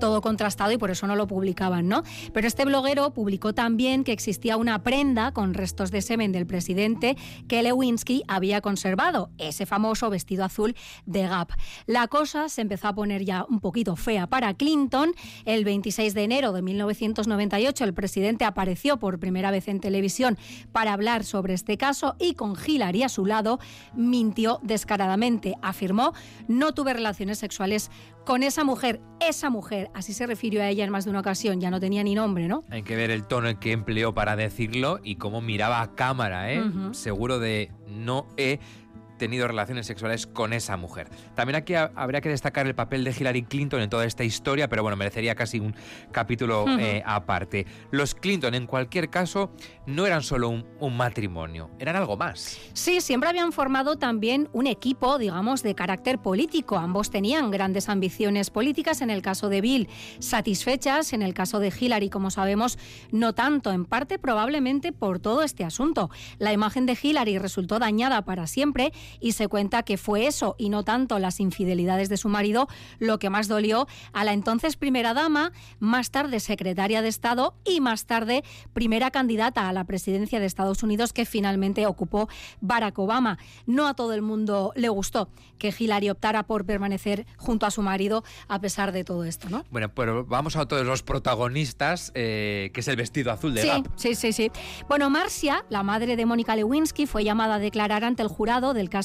todo 0.00 0.20
contrastado 0.20 0.72
y 0.72 0.78
por 0.78 0.90
eso 0.90 1.06
no 1.06 1.16
lo 1.16 1.26
publicaban, 1.26 1.88
¿no? 1.88 2.02
Pero 2.32 2.46
este 2.46 2.64
bloguero 2.64 3.12
publicó 3.12 3.54
también 3.54 4.04
que 4.04 4.12
existía 4.12 4.56
una 4.56 4.82
prenda 4.82 5.32
con 5.32 5.54
restos 5.54 5.90
de 5.90 6.02
semen 6.02 6.32
del 6.32 6.46
presidente 6.46 7.16
que 7.48 7.62
Lewinsky 7.62 8.22
había 8.28 8.60
conservado, 8.60 9.30
ese 9.38 9.66
famoso 9.66 10.10
vestido 10.10 10.44
azul 10.44 10.74
de 11.06 11.26
Gap. 11.26 11.50
La 11.86 12.08
cosa 12.08 12.48
se 12.48 12.62
empezó 12.62 12.88
a 12.88 12.94
poner 12.94 13.24
ya 13.24 13.44
un 13.48 13.60
poquito 13.60 13.96
fea 13.96 14.26
para 14.26 14.54
Clinton. 14.54 15.12
El 15.44 15.64
26 15.64 16.14
de 16.14 16.24
enero 16.24 16.52
de 16.52 16.62
1998 16.62 17.84
el 17.84 17.94
presidente 17.94 18.44
apareció 18.44 18.98
por 18.98 19.18
primera 19.18 19.50
vez 19.50 19.68
en 19.68 19.80
televisión 19.80 20.38
para 20.72 20.92
hablar 20.92 21.24
sobre 21.24 21.54
este 21.54 21.76
caso 21.76 22.16
y 22.18 22.34
con 22.34 22.54
Hillary 22.54 23.02
a 23.02 23.08
su 23.08 23.26
lado 23.26 23.58
mintió 23.94 24.60
descaradamente. 24.62 25.54
Afirmó, 25.62 26.12
no 26.48 26.72
tuve 26.72 26.94
relaciones 26.94 27.38
sexuales 27.38 27.90
con 28.24 28.42
esa 28.42 28.64
mujer, 28.64 29.00
esa 29.20 29.50
mujer, 29.50 29.90
así 29.94 30.12
se 30.12 30.26
refirió 30.26 30.62
a 30.62 30.68
ella 30.68 30.84
en 30.84 30.90
más 30.90 31.04
de 31.04 31.10
una 31.10 31.20
ocasión, 31.20 31.60
ya 31.60 31.70
no 31.70 31.80
tenía 31.80 32.02
ni 32.02 32.14
nombre, 32.14 32.48
¿no? 32.48 32.64
Hay 32.70 32.82
que 32.82 32.96
ver 32.96 33.10
el 33.10 33.24
tono 33.24 33.48
en 33.48 33.56
que 33.56 33.72
empleó 33.72 34.14
para 34.14 34.36
decirlo 34.36 35.00
y 35.02 35.16
cómo 35.16 35.40
miraba 35.40 35.80
a 35.82 35.94
cámara, 35.94 36.52
¿eh? 36.52 36.62
Seguro 36.92 37.38
de 37.38 37.70
no 37.88 38.26
he 38.36 38.58
tenido 39.22 39.46
relaciones 39.46 39.86
sexuales 39.86 40.26
con 40.26 40.52
esa 40.52 40.76
mujer. 40.76 41.08
También 41.36 41.54
aquí 41.54 41.74
habría 41.76 42.20
que 42.20 42.28
destacar 42.28 42.66
el 42.66 42.74
papel 42.74 43.04
de 43.04 43.14
Hillary 43.16 43.44
Clinton 43.44 43.80
en 43.80 43.88
toda 43.88 44.04
esta 44.04 44.24
historia, 44.24 44.68
pero 44.68 44.82
bueno, 44.82 44.96
merecería 44.96 45.36
casi 45.36 45.60
un 45.60 45.76
capítulo 46.10 46.64
eh, 46.80 47.04
aparte. 47.06 47.64
Los 47.92 48.16
Clinton, 48.16 48.52
en 48.56 48.66
cualquier 48.66 49.10
caso, 49.10 49.52
no 49.86 50.06
eran 50.06 50.24
solo 50.24 50.48
un, 50.48 50.66
un, 50.80 50.96
matrimonio, 50.96 51.70
eran 51.78 51.94
algo 51.94 52.16
más. 52.16 52.58
Sí, 52.72 53.00
siempre 53.00 53.28
habían 53.28 53.52
formado 53.52 53.96
también 53.96 54.48
un 54.52 54.66
equipo, 54.66 55.18
digamos, 55.18 55.62
de 55.62 55.76
carácter 55.76 56.18
político. 56.18 56.76
Ambos 56.76 57.10
tenían 57.10 57.52
grandes 57.52 57.88
ambiciones 57.88 58.50
políticas, 58.50 59.02
en 59.02 59.10
el 59.10 59.22
caso 59.22 59.48
de 59.48 59.60
Bill, 59.60 59.88
satisfechas, 60.18 61.12
en 61.12 61.22
el 61.22 61.32
caso 61.32 61.60
de 61.60 61.72
Hillary, 61.78 62.10
como 62.10 62.32
sabemos, 62.32 62.76
no 63.12 63.34
tanto, 63.34 63.70
en 63.70 63.84
parte 63.84 64.18
probablemente 64.18 64.90
por 64.90 65.20
todo 65.20 65.44
este 65.44 65.64
asunto. 65.64 66.10
La 66.38 66.52
imagen 66.52 66.86
de 66.86 66.98
Hillary 67.00 67.38
resultó 67.38 67.78
dañada 67.78 68.24
para 68.24 68.48
siempre 68.48 68.92
y 69.20 69.32
se 69.32 69.48
cuenta 69.48 69.82
que 69.82 69.96
fue 69.96 70.26
eso 70.26 70.54
y 70.58 70.68
no 70.68 70.84
tanto 70.84 71.18
las 71.18 71.40
infidelidades 71.40 72.08
de 72.08 72.16
su 72.16 72.28
marido 72.28 72.68
lo 72.98 73.18
que 73.18 73.30
más 73.30 73.48
dolió 73.48 73.86
a 74.12 74.24
la 74.24 74.32
entonces 74.32 74.76
primera 74.76 75.14
dama, 75.14 75.52
más 75.78 76.10
tarde 76.10 76.40
secretaria 76.40 77.02
de 77.02 77.08
Estado 77.08 77.54
y 77.64 77.80
más 77.80 78.06
tarde 78.06 78.44
primera 78.72 79.10
candidata 79.10 79.68
a 79.68 79.72
la 79.72 79.84
presidencia 79.84 80.40
de 80.40 80.46
Estados 80.46 80.82
Unidos 80.82 81.12
que 81.12 81.24
finalmente 81.24 81.86
ocupó 81.86 82.28
Barack 82.60 82.98
Obama. 82.98 83.38
No 83.66 83.86
a 83.86 83.94
todo 83.94 84.14
el 84.14 84.22
mundo 84.22 84.72
le 84.76 84.88
gustó 84.88 85.28
que 85.58 85.72
Hillary 85.76 86.10
optara 86.10 86.42
por 86.42 86.64
permanecer 86.64 87.26
junto 87.36 87.66
a 87.66 87.70
su 87.70 87.82
marido 87.82 88.24
a 88.48 88.60
pesar 88.60 88.92
de 88.92 89.04
todo 89.04 89.24
esto, 89.24 89.48
¿no? 89.48 89.64
Bueno, 89.70 89.94
pero 89.94 90.24
vamos 90.24 90.56
a 90.56 90.62
otro 90.62 90.78
de 90.78 90.84
los 90.84 91.02
protagonistas, 91.02 92.10
eh, 92.14 92.70
que 92.74 92.80
es 92.80 92.88
el 92.88 92.96
vestido 92.96 93.30
azul 93.30 93.54
de 93.54 93.62
sí, 93.62 93.68
Gap. 93.68 93.88
Sí, 93.96 94.14
sí, 94.14 94.32
sí. 94.32 94.50
Bueno, 94.88 95.08
Marcia, 95.10 95.64
la 95.68 95.82
madre 95.82 96.16
de 96.16 96.26
Mónica 96.26 96.56
Lewinsky, 96.56 97.06
fue 97.06 97.24
llamada 97.24 97.56
a 97.56 97.58
declarar 97.58 98.04
ante 98.04 98.22
el 98.22 98.28
jurado 98.28 98.74
del 98.74 98.88
caso 98.88 99.01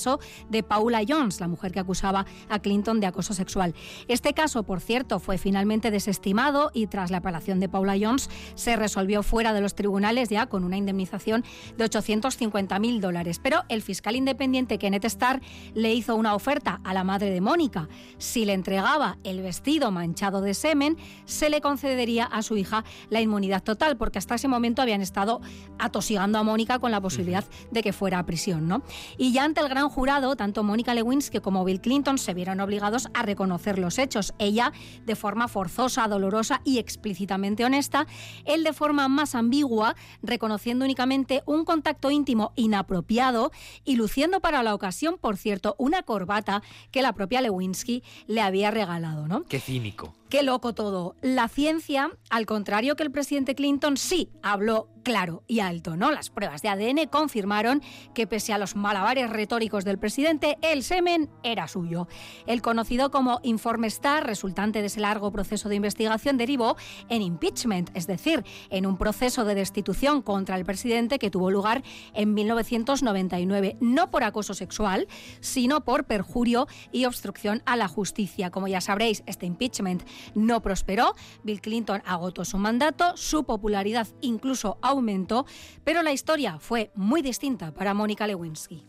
de 0.50 0.64
Paula 0.64 1.02
Jones, 1.08 1.40
la 1.40 1.48
mujer 1.48 1.72
que 1.72 1.80
acusaba 1.80 2.26
a 2.50 2.60
Clinton 2.60 3.00
de 3.00 3.08
acoso 3.08 3.34
sexual. 3.34 3.74
Este 4.08 4.34
caso, 4.34 4.64
por 4.64 4.80
cierto, 4.80 5.20
fue 5.20 5.38
finalmente 5.38 5.90
desestimado 5.90 6.70
y 6.74 6.88
tras 6.88 7.10
la 7.10 7.18
apelación 7.18 7.60
de 7.60 7.68
Paula 7.68 7.96
Jones 8.00 8.30
se 8.56 8.76
resolvió 8.76 9.24
fuera 9.24 9.54
de 9.54 9.62
los 9.62 9.74
tribunales 9.74 10.30
ya 10.30 10.46
con 10.46 10.64
una 10.64 10.78
indemnización 10.78 11.44
de 11.78 11.86
850.000 11.86 13.00
dólares. 13.00 13.40
Pero 13.42 13.64
el 13.70 13.82
fiscal 13.82 14.16
independiente 14.16 14.78
Kenneth 14.78 15.06
Starr 15.06 15.42
le 15.74 15.94
hizo 15.94 16.16
una 16.16 16.36
oferta 16.36 16.80
a 16.84 16.94
la 16.94 17.04
madre 17.04 17.32
de 17.32 17.42
Mónica. 17.42 17.90
Si 18.20 18.46
le 18.46 18.54
entregaba 18.54 19.18
el 19.24 19.42
vestido 19.42 19.92
manchado 19.92 20.42
de 20.42 20.54
semen, 20.54 20.98
se 21.26 21.50
le 21.50 21.62
concedería 21.62 22.26
a 22.26 22.44
su 22.44 22.56
hija 22.56 22.84
la 23.10 23.22
inmunidad 23.22 23.64
total, 23.64 23.98
porque 23.98 24.20
hasta 24.20 24.36
ese 24.36 24.48
momento 24.48 24.82
habían 24.82 25.02
estado 25.02 25.42
atosigando 25.80 26.38
a 26.38 26.44
Mónica 26.44 26.80
con 26.80 26.92
la 26.92 27.02
posibilidad 27.02 27.46
de 27.72 27.82
que 27.82 27.94
fuera 27.94 28.20
a 28.20 28.26
prisión. 28.26 28.68
¿no? 28.68 28.84
Y 29.18 29.32
ya 29.32 29.44
ante 29.44 29.62
el 29.62 29.70
gran 29.78 29.90
jurado, 29.90 30.36
tanto 30.36 30.64
Mónica 30.64 30.96
Lewinsky 30.96 31.40
como 31.40 31.64
Bill 31.64 31.80
Clinton 31.80 32.18
se 32.18 32.34
vieron 32.34 32.60
obligados 32.62 33.10
a 33.14 33.22
reconocer 33.22 33.78
los 33.78 34.00
hechos. 34.00 34.34
Ella 34.40 34.74
de 35.06 35.16
forma 35.16 35.48
forzosa, 35.48 36.08
dolorosa 36.08 36.62
y 36.64 36.80
explícitamente 36.80 37.64
honesta, 37.64 38.08
él 38.46 38.64
de 38.64 38.74
forma 38.74 39.08
más 39.08 39.36
ambigua, 39.36 39.96
reconociendo 40.24 40.84
únicamente 40.84 41.44
un 41.46 41.64
contacto 41.64 42.10
íntimo 42.10 42.54
inapropiado 42.56 43.52
y 43.86 43.98
luciendo 43.98 44.40
para 44.40 44.64
la 44.64 44.74
ocasión, 44.74 45.20
por 45.22 45.38
cierto, 45.38 45.76
una 45.78 46.02
corbata 46.02 46.64
que 46.90 47.04
la 47.04 47.14
propia 47.14 47.42
Lewinsky 47.42 48.02
le 48.26 48.42
había 48.42 48.72
regalado, 48.72 49.28
¿no? 49.28 49.44
Qué 49.44 49.60
cínico. 49.60 50.17
Qué 50.30 50.44
loco 50.44 50.74
todo. 50.74 51.16
La 51.22 51.48
ciencia, 51.48 52.12
al 52.30 52.46
contrario 52.46 52.98
que 52.98 53.04
el 53.04 53.12
presidente 53.12 53.56
Clinton, 53.56 53.96
sí 53.96 54.30
habló 54.42 54.90
claro 55.08 55.42
y 55.48 55.62
alto, 55.62 55.96
¿no? 55.96 56.12
Las 56.12 56.30
pruebas 56.30 56.62
de 56.62 56.68
ADN 56.68 57.08
confirmaron 57.10 57.82
que 58.14 58.28
pese 58.28 58.52
a 58.52 58.58
los 58.58 58.76
malabares 58.76 59.30
retóricos 59.30 59.86
del 59.86 59.98
presidente, 59.98 60.58
el 60.62 60.84
semen 60.84 61.30
era 61.44 61.70
suyo. 61.70 62.10
El 62.46 62.62
conocido 62.62 63.10
como 63.10 63.40
informe 63.44 63.88
Star, 63.88 64.28
resultante 64.28 64.82
de 64.82 64.88
ese 64.88 65.00
largo 65.00 65.32
proceso 65.32 65.70
de 65.70 65.76
investigación, 65.76 66.36
derivó 66.36 66.76
en 67.08 67.22
impeachment, 67.22 67.90
es 67.94 68.06
decir, 68.06 68.44
en 68.70 68.86
un 68.86 68.98
proceso 68.98 69.46
de 69.46 69.56
destitución 69.56 70.22
contra 70.22 70.58
el 70.58 70.66
presidente 70.66 71.20
que 71.20 71.32
tuvo 71.32 71.52
lugar 71.52 71.84
en 72.14 72.34
1999, 72.34 73.78
no 73.80 74.12
por 74.12 74.26
acoso 74.26 74.54
sexual, 74.54 75.08
sino 75.40 75.86
por 75.86 76.04
perjurio 76.04 76.68
y 76.92 77.06
obstrucción 77.06 77.64
a 77.66 77.78
la 77.78 77.88
justicia. 77.88 78.52
Como 78.52 78.68
ya 78.68 78.82
sabréis, 78.82 79.24
este 79.26 79.46
impeachment 79.46 80.04
no 80.36 80.62
prosperó, 80.62 81.16
Bill 81.44 81.62
Clinton 81.62 82.02
agotó 82.06 82.46
su 82.46 82.58
mandato, 82.58 83.16
su 83.18 83.44
popularidad 83.44 84.08
incluso 84.22 84.78
aumentó, 84.82 85.46
pero 85.84 86.04
la 86.04 86.12
historia 86.12 86.60
fue 86.60 86.92
muy 86.96 87.22
distinta 87.22 87.74
para 87.74 87.94
Mónica 87.94 88.28
Lewinsky. 88.28 88.86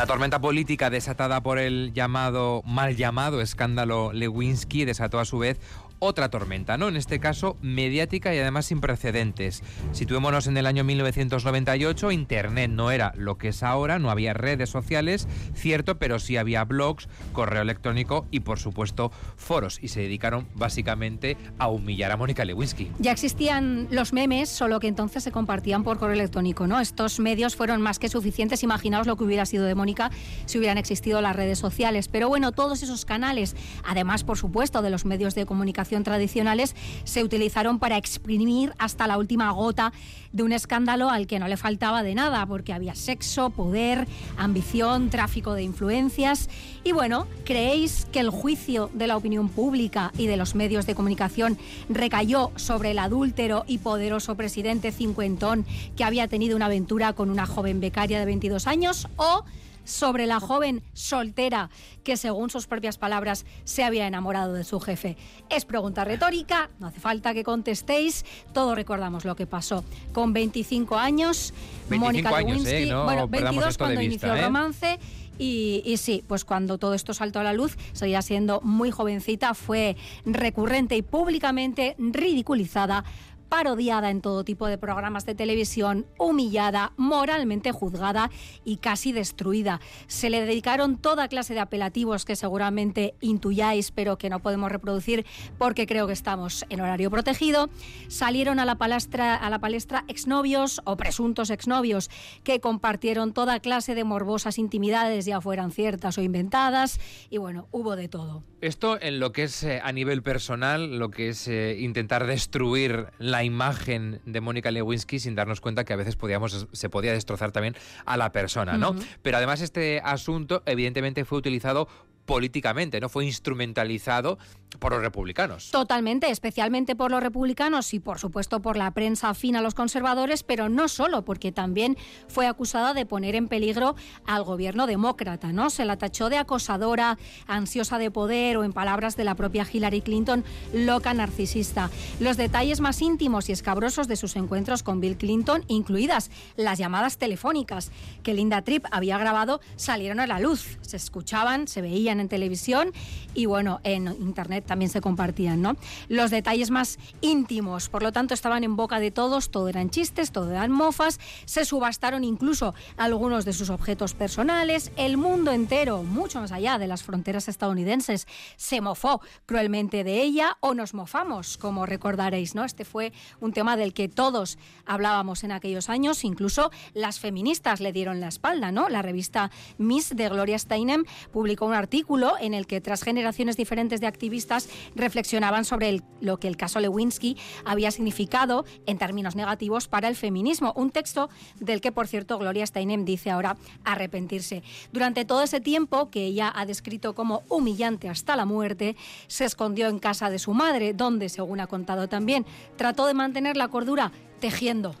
La 0.00 0.06
tormenta 0.06 0.40
política 0.40 0.88
desatada 0.88 1.42
por 1.42 1.58
el 1.58 1.92
llamado, 1.92 2.62
mal 2.64 2.96
llamado 2.96 3.42
escándalo 3.42 4.14
Lewinsky 4.14 4.86
desató 4.86 5.18
a 5.18 5.26
su 5.26 5.36
vez 5.36 5.60
otra 6.00 6.30
tormenta, 6.30 6.76
¿no? 6.76 6.88
En 6.88 6.96
este 6.96 7.20
caso, 7.20 7.56
mediática 7.62 8.34
y 8.34 8.38
además 8.38 8.66
sin 8.66 8.80
precedentes. 8.80 9.62
Situémonos 9.92 10.46
en 10.46 10.56
el 10.56 10.66
año 10.66 10.82
1998, 10.82 12.10
Internet 12.10 12.70
no 12.70 12.90
era 12.90 13.12
lo 13.16 13.38
que 13.38 13.48
es 13.48 13.62
ahora, 13.62 13.98
no 13.98 14.10
había 14.10 14.32
redes 14.34 14.70
sociales, 14.70 15.28
cierto, 15.54 15.98
pero 15.98 16.18
sí 16.18 16.36
había 16.36 16.64
blogs, 16.64 17.08
correo 17.32 17.62
electrónico 17.62 18.26
y, 18.30 18.40
por 18.40 18.58
supuesto, 18.58 19.12
foros. 19.36 19.78
Y 19.80 19.88
se 19.88 20.00
dedicaron 20.00 20.48
básicamente 20.54 21.36
a 21.58 21.68
humillar 21.68 22.10
a 22.12 22.16
Mónica 22.16 22.44
Lewinsky. 22.44 22.90
Ya 22.98 23.12
existían 23.12 23.88
los 23.90 24.12
memes, 24.12 24.48
solo 24.48 24.80
que 24.80 24.88
entonces 24.88 25.22
se 25.22 25.30
compartían 25.30 25.84
por 25.84 25.98
correo 25.98 26.14
electrónico, 26.14 26.66
¿no? 26.66 26.80
Estos 26.80 27.20
medios 27.20 27.56
fueron 27.56 27.82
más 27.82 27.98
que 27.98 28.08
suficientes. 28.08 28.62
Imaginaos 28.62 29.06
lo 29.06 29.16
que 29.16 29.24
hubiera 29.24 29.44
sido 29.44 29.64
de 29.64 29.74
Mónica 29.74 30.10
si 30.46 30.58
hubieran 30.58 30.78
existido 30.78 31.20
las 31.20 31.36
redes 31.36 31.58
sociales. 31.58 32.08
Pero 32.08 32.28
bueno, 32.28 32.52
todos 32.52 32.82
esos 32.82 33.04
canales, 33.04 33.54
además, 33.84 34.24
por 34.24 34.38
supuesto, 34.38 34.80
de 34.80 34.90
los 34.90 35.04
medios 35.04 35.34
de 35.34 35.44
comunicación, 35.44 35.89
tradicionales 36.04 36.74
se 37.04 37.24
utilizaron 37.24 37.78
para 37.78 37.96
exprimir 37.96 38.72
hasta 38.78 39.06
la 39.06 39.18
última 39.18 39.50
gota 39.50 39.92
de 40.32 40.42
un 40.42 40.52
escándalo 40.52 41.10
al 41.10 41.26
que 41.26 41.38
no 41.38 41.48
le 41.48 41.56
faltaba 41.56 42.02
de 42.02 42.14
nada, 42.14 42.46
porque 42.46 42.72
había 42.72 42.94
sexo, 42.94 43.50
poder, 43.50 44.06
ambición, 44.36 45.10
tráfico 45.10 45.54
de 45.54 45.62
influencias. 45.62 46.48
Y 46.84 46.92
bueno, 46.92 47.26
¿creéis 47.44 48.06
que 48.12 48.20
el 48.20 48.30
juicio 48.30 48.90
de 48.94 49.06
la 49.06 49.16
opinión 49.16 49.48
pública 49.48 50.12
y 50.16 50.26
de 50.26 50.36
los 50.36 50.54
medios 50.54 50.86
de 50.86 50.94
comunicación 50.94 51.58
recayó 51.88 52.52
sobre 52.56 52.92
el 52.92 52.98
adúltero 52.98 53.64
y 53.66 53.78
poderoso 53.78 54.36
presidente 54.36 54.92
cincuentón 54.92 55.66
que 55.96 56.04
había 56.04 56.28
tenido 56.28 56.56
una 56.56 56.66
aventura 56.66 57.12
con 57.12 57.30
una 57.30 57.46
joven 57.46 57.80
becaria 57.80 58.20
de 58.20 58.26
22 58.26 58.66
años? 58.66 59.08
¿O 59.16 59.44
sobre 59.84 60.26
la 60.26 60.40
joven 60.40 60.82
soltera 60.92 61.70
que, 62.04 62.16
según 62.16 62.50
sus 62.50 62.66
propias 62.66 62.98
palabras, 62.98 63.44
se 63.64 63.84
había 63.84 64.06
enamorado 64.06 64.52
de 64.54 64.64
su 64.64 64.80
jefe. 64.80 65.16
Es 65.48 65.64
pregunta 65.64 66.04
retórica, 66.04 66.70
no 66.78 66.88
hace 66.88 67.00
falta 67.00 67.34
que 67.34 67.44
contestéis, 67.44 68.24
todos 68.52 68.74
recordamos 68.74 69.24
lo 69.24 69.36
que 69.36 69.46
pasó. 69.46 69.84
Con 70.12 70.32
25 70.32 70.96
años, 70.96 71.52
Mónica 71.88 72.30
Lewinsky, 72.40 72.90
¿eh? 72.90 72.94
bueno, 72.94 73.28
22 73.28 73.78
cuando 73.78 74.00
inició 74.00 74.32
el 74.32 74.40
¿eh? 74.40 74.44
romance. 74.44 74.98
Y, 75.38 75.82
y, 75.86 75.96
sí, 75.96 76.22
pues 76.26 76.44
cuando 76.44 76.76
todo 76.76 76.92
esto 76.92 77.14
saltó 77.14 77.40
a 77.40 77.42
la 77.42 77.54
luz, 77.54 77.78
seguía 77.94 78.20
siendo 78.20 78.60
muy 78.60 78.90
jovencita, 78.90 79.54
fue 79.54 79.96
recurrente 80.26 80.96
y 80.96 81.02
públicamente 81.02 81.96
ridiculizada 81.98 83.04
parodiada 83.50 84.08
en 84.08 84.22
todo 84.22 84.44
tipo 84.44 84.66
de 84.66 84.78
programas 84.78 85.26
de 85.26 85.34
televisión, 85.34 86.06
humillada, 86.18 86.94
moralmente 86.96 87.72
juzgada 87.72 88.30
y 88.64 88.78
casi 88.78 89.12
destruida. 89.12 89.80
Se 90.06 90.30
le 90.30 90.40
dedicaron 90.40 90.96
toda 90.96 91.28
clase 91.28 91.52
de 91.52 91.60
apelativos 91.60 92.24
que 92.24 92.36
seguramente 92.36 93.14
intuyáis, 93.20 93.90
pero 93.90 94.16
que 94.16 94.30
no 94.30 94.40
podemos 94.40 94.72
reproducir 94.72 95.26
porque 95.58 95.86
creo 95.86 96.06
que 96.06 96.14
estamos 96.14 96.64
en 96.70 96.80
horario 96.80 97.10
protegido. 97.10 97.68
Salieron 98.08 98.60
a 98.60 98.64
la 98.64 98.76
palestra, 98.76 99.34
a 99.34 99.50
la 99.50 99.58
palestra 99.58 100.04
exnovios 100.08 100.80
o 100.84 100.96
presuntos 100.96 101.50
exnovios 101.50 102.08
que 102.44 102.60
compartieron 102.60 103.32
toda 103.34 103.60
clase 103.60 103.94
de 103.94 104.04
morbosas 104.04 104.58
intimidades, 104.58 105.26
ya 105.26 105.40
fueran 105.40 105.72
ciertas 105.72 106.16
o 106.16 106.22
inventadas, 106.22 107.00
y 107.28 107.38
bueno, 107.38 107.66
hubo 107.72 107.96
de 107.96 108.08
todo. 108.08 108.44
Esto 108.60 109.00
en 109.00 109.20
lo 109.20 109.32
que 109.32 109.44
es 109.44 109.62
eh, 109.62 109.80
a 109.82 109.90
nivel 109.92 110.22
personal, 110.22 110.98
lo 110.98 111.10
que 111.10 111.30
es 111.30 111.48
eh, 111.48 111.76
intentar 111.80 112.26
destruir 112.26 113.06
la 113.18 113.42
imagen 113.42 114.20
de 114.26 114.40
Mónica 114.42 114.70
Lewinsky 114.70 115.18
sin 115.18 115.34
darnos 115.34 115.62
cuenta 115.62 115.84
que 115.84 115.94
a 115.94 115.96
veces 115.96 116.16
podíamos, 116.16 116.68
se 116.70 116.90
podía 116.90 117.12
destrozar 117.12 117.52
también 117.52 117.74
a 118.04 118.18
la 118.18 118.32
persona, 118.32 118.76
¿no? 118.76 118.94
Pero 119.22 119.38
además 119.38 119.62
este 119.62 120.02
asunto 120.04 120.62
evidentemente 120.66 121.24
fue 121.24 121.38
utilizado 121.38 121.88
políticamente, 122.26 123.00
¿no? 123.00 123.08
Fue 123.08 123.24
instrumentalizado 123.24 124.38
por 124.78 124.92
los 124.92 125.02
republicanos. 125.02 125.70
Totalmente, 125.70 126.30
especialmente 126.30 126.94
por 126.94 127.10
los 127.10 127.22
republicanos 127.22 127.92
y 127.92 127.98
por 127.98 128.18
supuesto 128.18 128.60
por 128.60 128.76
la 128.76 128.92
prensa 128.92 129.30
afín 129.30 129.56
a 129.56 129.62
los 129.62 129.74
conservadores, 129.74 130.42
pero 130.42 130.68
no 130.68 130.88
solo, 130.88 131.24
porque 131.24 131.50
también 131.50 131.96
fue 132.28 132.46
acusada 132.46 132.94
de 132.94 133.04
poner 133.04 133.34
en 133.34 133.48
peligro 133.48 133.96
al 134.26 134.44
gobierno 134.44 134.86
demócrata, 134.86 135.52
¿no? 135.52 135.70
Se 135.70 135.84
la 135.84 135.96
tachó 135.96 136.28
de 136.28 136.38
acosadora, 136.38 137.18
ansiosa 137.46 137.98
de 137.98 138.10
poder 138.10 138.56
o 138.56 138.64
en 138.64 138.72
palabras 138.72 139.16
de 139.16 139.24
la 139.24 139.34
propia 139.34 139.66
Hillary 139.70 140.02
Clinton, 140.02 140.44
loca 140.72 141.12
narcisista. 141.14 141.90
Los 142.20 142.36
detalles 142.36 142.80
más 142.80 143.02
íntimos 143.02 143.48
y 143.48 143.52
escabrosos 143.52 144.06
de 144.08 144.16
sus 144.16 144.36
encuentros 144.36 144.82
con 144.82 145.00
Bill 145.00 145.16
Clinton, 145.16 145.64
incluidas 145.66 146.30
las 146.56 146.78
llamadas 146.78 147.18
telefónicas 147.18 147.90
que 148.22 148.34
Linda 148.34 148.62
Tripp 148.62 148.86
había 148.90 149.18
grabado, 149.18 149.60
salieron 149.76 150.20
a 150.20 150.26
la 150.26 150.38
luz. 150.38 150.78
Se 150.82 150.96
escuchaban, 150.96 151.66
se 151.66 151.80
veían 151.82 152.09
en 152.18 152.28
televisión 152.28 152.92
y 153.34 153.46
bueno, 153.46 153.80
en 153.84 154.08
internet 154.20 154.64
también 154.66 154.90
se 154.90 155.00
compartían, 155.00 155.62
¿no? 155.62 155.76
Los 156.08 156.30
detalles 156.30 156.70
más 156.70 156.98
íntimos, 157.20 157.88
por 157.88 158.02
lo 158.02 158.10
tanto, 158.10 158.34
estaban 158.34 158.64
en 158.64 158.74
boca 158.74 158.98
de 158.98 159.10
todos, 159.10 159.50
todo 159.50 159.68
eran 159.68 159.90
chistes, 159.90 160.32
todo 160.32 160.50
eran 160.50 160.72
mofas, 160.72 161.20
se 161.44 161.64
subastaron 161.64 162.24
incluso 162.24 162.74
algunos 162.96 163.44
de 163.44 163.52
sus 163.52 163.70
objetos 163.70 164.14
personales, 164.14 164.90
el 164.96 165.16
mundo 165.16 165.52
entero, 165.52 166.02
mucho 166.02 166.40
más 166.40 166.52
allá 166.52 166.78
de 166.78 166.86
las 166.86 167.02
fronteras 167.02 167.48
estadounidenses, 167.48 168.26
se 168.56 168.80
mofó 168.80 169.20
cruelmente 169.46 170.02
de 170.02 170.22
ella 170.22 170.56
o 170.60 170.74
nos 170.74 170.94
mofamos, 170.94 171.58
como 171.58 171.86
recordaréis, 171.86 172.54
¿no? 172.54 172.64
Este 172.64 172.84
fue 172.84 173.12
un 173.40 173.52
tema 173.52 173.76
del 173.76 173.92
que 173.92 174.08
todos 174.08 174.58
hablábamos 174.86 175.44
en 175.44 175.52
aquellos 175.52 175.88
años, 175.90 176.24
incluso 176.24 176.70
las 176.94 177.20
feministas 177.20 177.80
le 177.80 177.92
dieron 177.92 178.20
la 178.20 178.28
espalda, 178.28 178.72
¿no? 178.72 178.88
La 178.88 179.02
revista 179.02 179.50
Miss 179.78 180.14
de 180.16 180.28
Gloria 180.28 180.58
Steinem 180.58 181.04
publicó 181.32 181.66
un 181.66 181.74
artículo 181.74 181.99
en 182.40 182.54
el 182.54 182.66
que 182.66 182.80
tras 182.80 183.02
generaciones 183.02 183.56
diferentes 183.56 184.00
de 184.00 184.06
activistas 184.06 184.68
reflexionaban 184.94 185.64
sobre 185.64 186.02
lo 186.20 186.38
que 186.38 186.48
el 186.48 186.56
caso 186.56 186.80
Lewinsky 186.80 187.36
había 187.64 187.90
significado 187.90 188.64
en 188.86 188.98
términos 188.98 189.36
negativos 189.36 189.86
para 189.86 190.08
el 190.08 190.16
feminismo. 190.16 190.72
Un 190.76 190.90
texto 190.90 191.30
del 191.60 191.80
que, 191.80 191.92
por 191.92 192.08
cierto, 192.08 192.38
Gloria 192.38 192.66
Steinem 192.66 193.04
dice 193.04 193.30
ahora 193.30 193.56
arrepentirse. 193.84 194.62
Durante 194.92 195.24
todo 195.24 195.42
ese 195.42 195.60
tiempo, 195.60 196.10
que 196.10 196.24
ella 196.24 196.52
ha 196.54 196.66
descrito 196.66 197.14
como 197.14 197.42
humillante 197.48 198.08
hasta 198.08 198.34
la 198.34 198.44
muerte, 198.44 198.96
se 199.28 199.44
escondió 199.44 199.88
en 199.88 199.98
casa 199.98 200.30
de 200.30 200.38
su 200.38 200.52
madre, 200.52 200.94
donde, 200.94 201.28
según 201.28 201.60
ha 201.60 201.66
contado 201.66 202.08
también, 202.08 202.44
trató 202.76 203.06
de 203.06 203.14
mantener 203.14 203.56
la 203.56 203.68
cordura 203.68 204.10
tejiendo. 204.40 204.96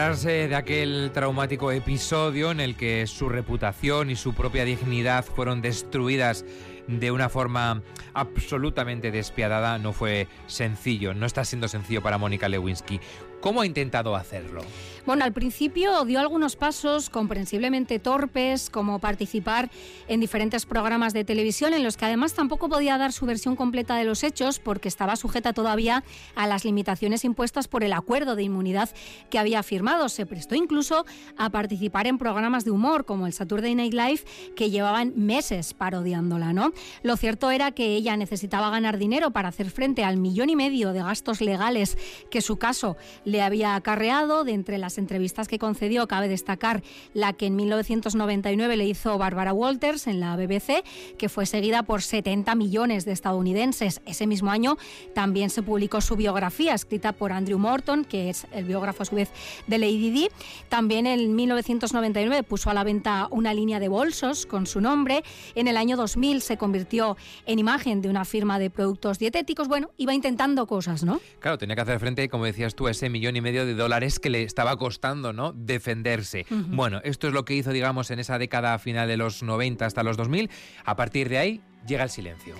Recuperarse 0.00 0.48
de 0.48 0.54
aquel 0.56 1.10
traumático 1.12 1.72
episodio 1.72 2.50
en 2.50 2.60
el 2.60 2.74
que 2.74 3.06
su 3.06 3.28
reputación 3.28 4.08
y 4.08 4.16
su 4.16 4.32
propia 4.32 4.64
dignidad 4.64 5.26
fueron 5.26 5.60
destruidas 5.60 6.46
de 6.86 7.10
una 7.10 7.28
forma 7.28 7.82
absolutamente 8.14 9.10
despiadada 9.10 9.78
no 9.78 9.92
fue 9.92 10.26
sencillo, 10.46 11.12
no 11.12 11.26
está 11.26 11.44
siendo 11.44 11.68
sencillo 11.68 12.02
para 12.02 12.16
Mónica 12.16 12.48
Lewinsky. 12.48 12.98
¿Cómo 13.40 13.62
ha 13.62 13.66
intentado 13.66 14.16
hacerlo? 14.16 14.62
Bueno, 15.06 15.24
al 15.24 15.32
principio 15.32 16.04
dio 16.04 16.20
algunos 16.20 16.56
pasos 16.56 17.08
comprensiblemente 17.08 17.98
torpes, 17.98 18.68
como 18.68 18.98
participar 18.98 19.70
en 20.08 20.20
diferentes 20.20 20.66
programas 20.66 21.14
de 21.14 21.24
televisión 21.24 21.72
en 21.72 21.82
los 21.82 21.96
que 21.96 22.04
además 22.04 22.34
tampoco 22.34 22.68
podía 22.68 22.98
dar 22.98 23.12
su 23.12 23.24
versión 23.24 23.56
completa 23.56 23.96
de 23.96 24.04
los 24.04 24.22
hechos 24.22 24.58
porque 24.58 24.88
estaba 24.88 25.16
sujeta 25.16 25.54
todavía 25.54 26.04
a 26.34 26.46
las 26.46 26.66
limitaciones 26.66 27.24
impuestas 27.24 27.66
por 27.66 27.82
el 27.82 27.94
acuerdo 27.94 28.36
de 28.36 28.42
inmunidad 28.42 28.90
que 29.30 29.38
había 29.38 29.62
firmado. 29.62 30.10
Se 30.10 30.26
prestó 30.26 30.54
incluso 30.54 31.06
a 31.38 31.48
participar 31.48 32.06
en 32.06 32.18
programas 32.18 32.66
de 32.66 32.70
humor 32.70 33.06
como 33.06 33.26
el 33.26 33.32
Saturday 33.32 33.74
Night 33.74 33.94
Live 33.94 34.20
que 34.54 34.70
llevaban 34.70 35.14
meses 35.16 35.72
parodiándola, 35.72 36.52
¿no? 36.52 36.72
Lo 37.02 37.16
cierto 37.16 37.50
era 37.50 37.72
que 37.72 37.96
ella 37.96 38.16
necesitaba 38.18 38.68
ganar 38.68 38.98
dinero 38.98 39.30
para 39.30 39.48
hacer 39.48 39.70
frente 39.70 40.04
al 40.04 40.18
millón 40.18 40.50
y 40.50 40.56
medio 40.56 40.92
de 40.92 41.00
gastos 41.00 41.40
legales 41.40 41.96
que 42.30 42.42
su 42.42 42.58
caso 42.58 42.98
le 43.30 43.42
había 43.42 43.74
acarreado. 43.74 44.44
De 44.44 44.52
entre 44.52 44.78
las 44.78 44.98
entrevistas 44.98 45.48
que 45.48 45.58
concedió, 45.58 46.06
cabe 46.06 46.28
destacar 46.28 46.82
la 47.14 47.32
que 47.32 47.46
en 47.46 47.56
1999 47.56 48.76
le 48.76 48.86
hizo 48.86 49.16
Barbara 49.18 49.52
Walters 49.52 50.06
en 50.06 50.20
la 50.20 50.36
BBC, 50.36 50.84
que 51.18 51.28
fue 51.28 51.46
seguida 51.46 51.82
por 51.82 52.02
70 52.02 52.54
millones 52.54 53.04
de 53.04 53.12
estadounidenses. 53.12 54.00
Ese 54.06 54.26
mismo 54.26 54.50
año 54.50 54.76
también 55.14 55.50
se 55.50 55.62
publicó 55.62 56.00
su 56.00 56.16
biografía, 56.16 56.74
escrita 56.74 57.12
por 57.12 57.32
Andrew 57.32 57.58
Morton, 57.58 58.04
que 58.04 58.30
es 58.30 58.46
el 58.52 58.64
biógrafo 58.64 59.02
a 59.02 59.06
su 59.06 59.14
vez 59.14 59.30
de 59.66 59.78
Lady 59.78 60.10
Di. 60.10 60.28
También 60.68 61.06
en 61.06 61.34
1999 61.34 62.42
puso 62.42 62.70
a 62.70 62.74
la 62.74 62.84
venta 62.84 63.28
una 63.30 63.54
línea 63.54 63.80
de 63.80 63.88
bolsos 63.88 64.46
con 64.46 64.66
su 64.66 64.80
nombre. 64.80 65.22
En 65.54 65.68
el 65.68 65.76
año 65.76 65.96
2000 65.96 66.42
se 66.42 66.56
convirtió 66.56 67.16
en 67.46 67.58
imagen 67.58 68.00
de 68.02 68.08
una 68.08 68.24
firma 68.24 68.58
de 68.58 68.70
productos 68.70 69.18
dietéticos. 69.18 69.68
Bueno, 69.68 69.90
iba 69.96 70.14
intentando 70.14 70.66
cosas, 70.66 71.04
¿no? 71.04 71.20
Claro, 71.40 71.58
tenía 71.58 71.76
que 71.76 71.82
hacer 71.82 72.00
frente, 72.00 72.28
como 72.28 72.44
decías 72.44 72.74
tú, 72.74 72.86
a 72.86 72.90
ese 72.90 73.08
millón 73.08 73.19
millón 73.20 73.36
y 73.36 73.42
medio 73.42 73.66
de 73.66 73.74
dólares 73.74 74.18
que 74.18 74.30
le 74.30 74.42
estaba 74.44 74.78
costando, 74.78 75.34
¿no? 75.34 75.52
Defenderse. 75.52 76.46
Bueno, 76.48 77.02
esto 77.04 77.28
es 77.28 77.34
lo 77.34 77.44
que 77.44 77.52
hizo, 77.52 77.70
digamos, 77.70 78.10
en 78.10 78.18
esa 78.18 78.38
década 78.38 78.78
final 78.78 79.06
de 79.08 79.18
los 79.18 79.42
90 79.42 79.84
hasta 79.84 80.02
los 80.02 80.16
2000. 80.16 80.48
A 80.86 80.96
partir 80.96 81.28
de 81.28 81.36
ahí 81.36 81.60
llega 81.86 82.04
el 82.04 82.08
silencio. 82.08 82.54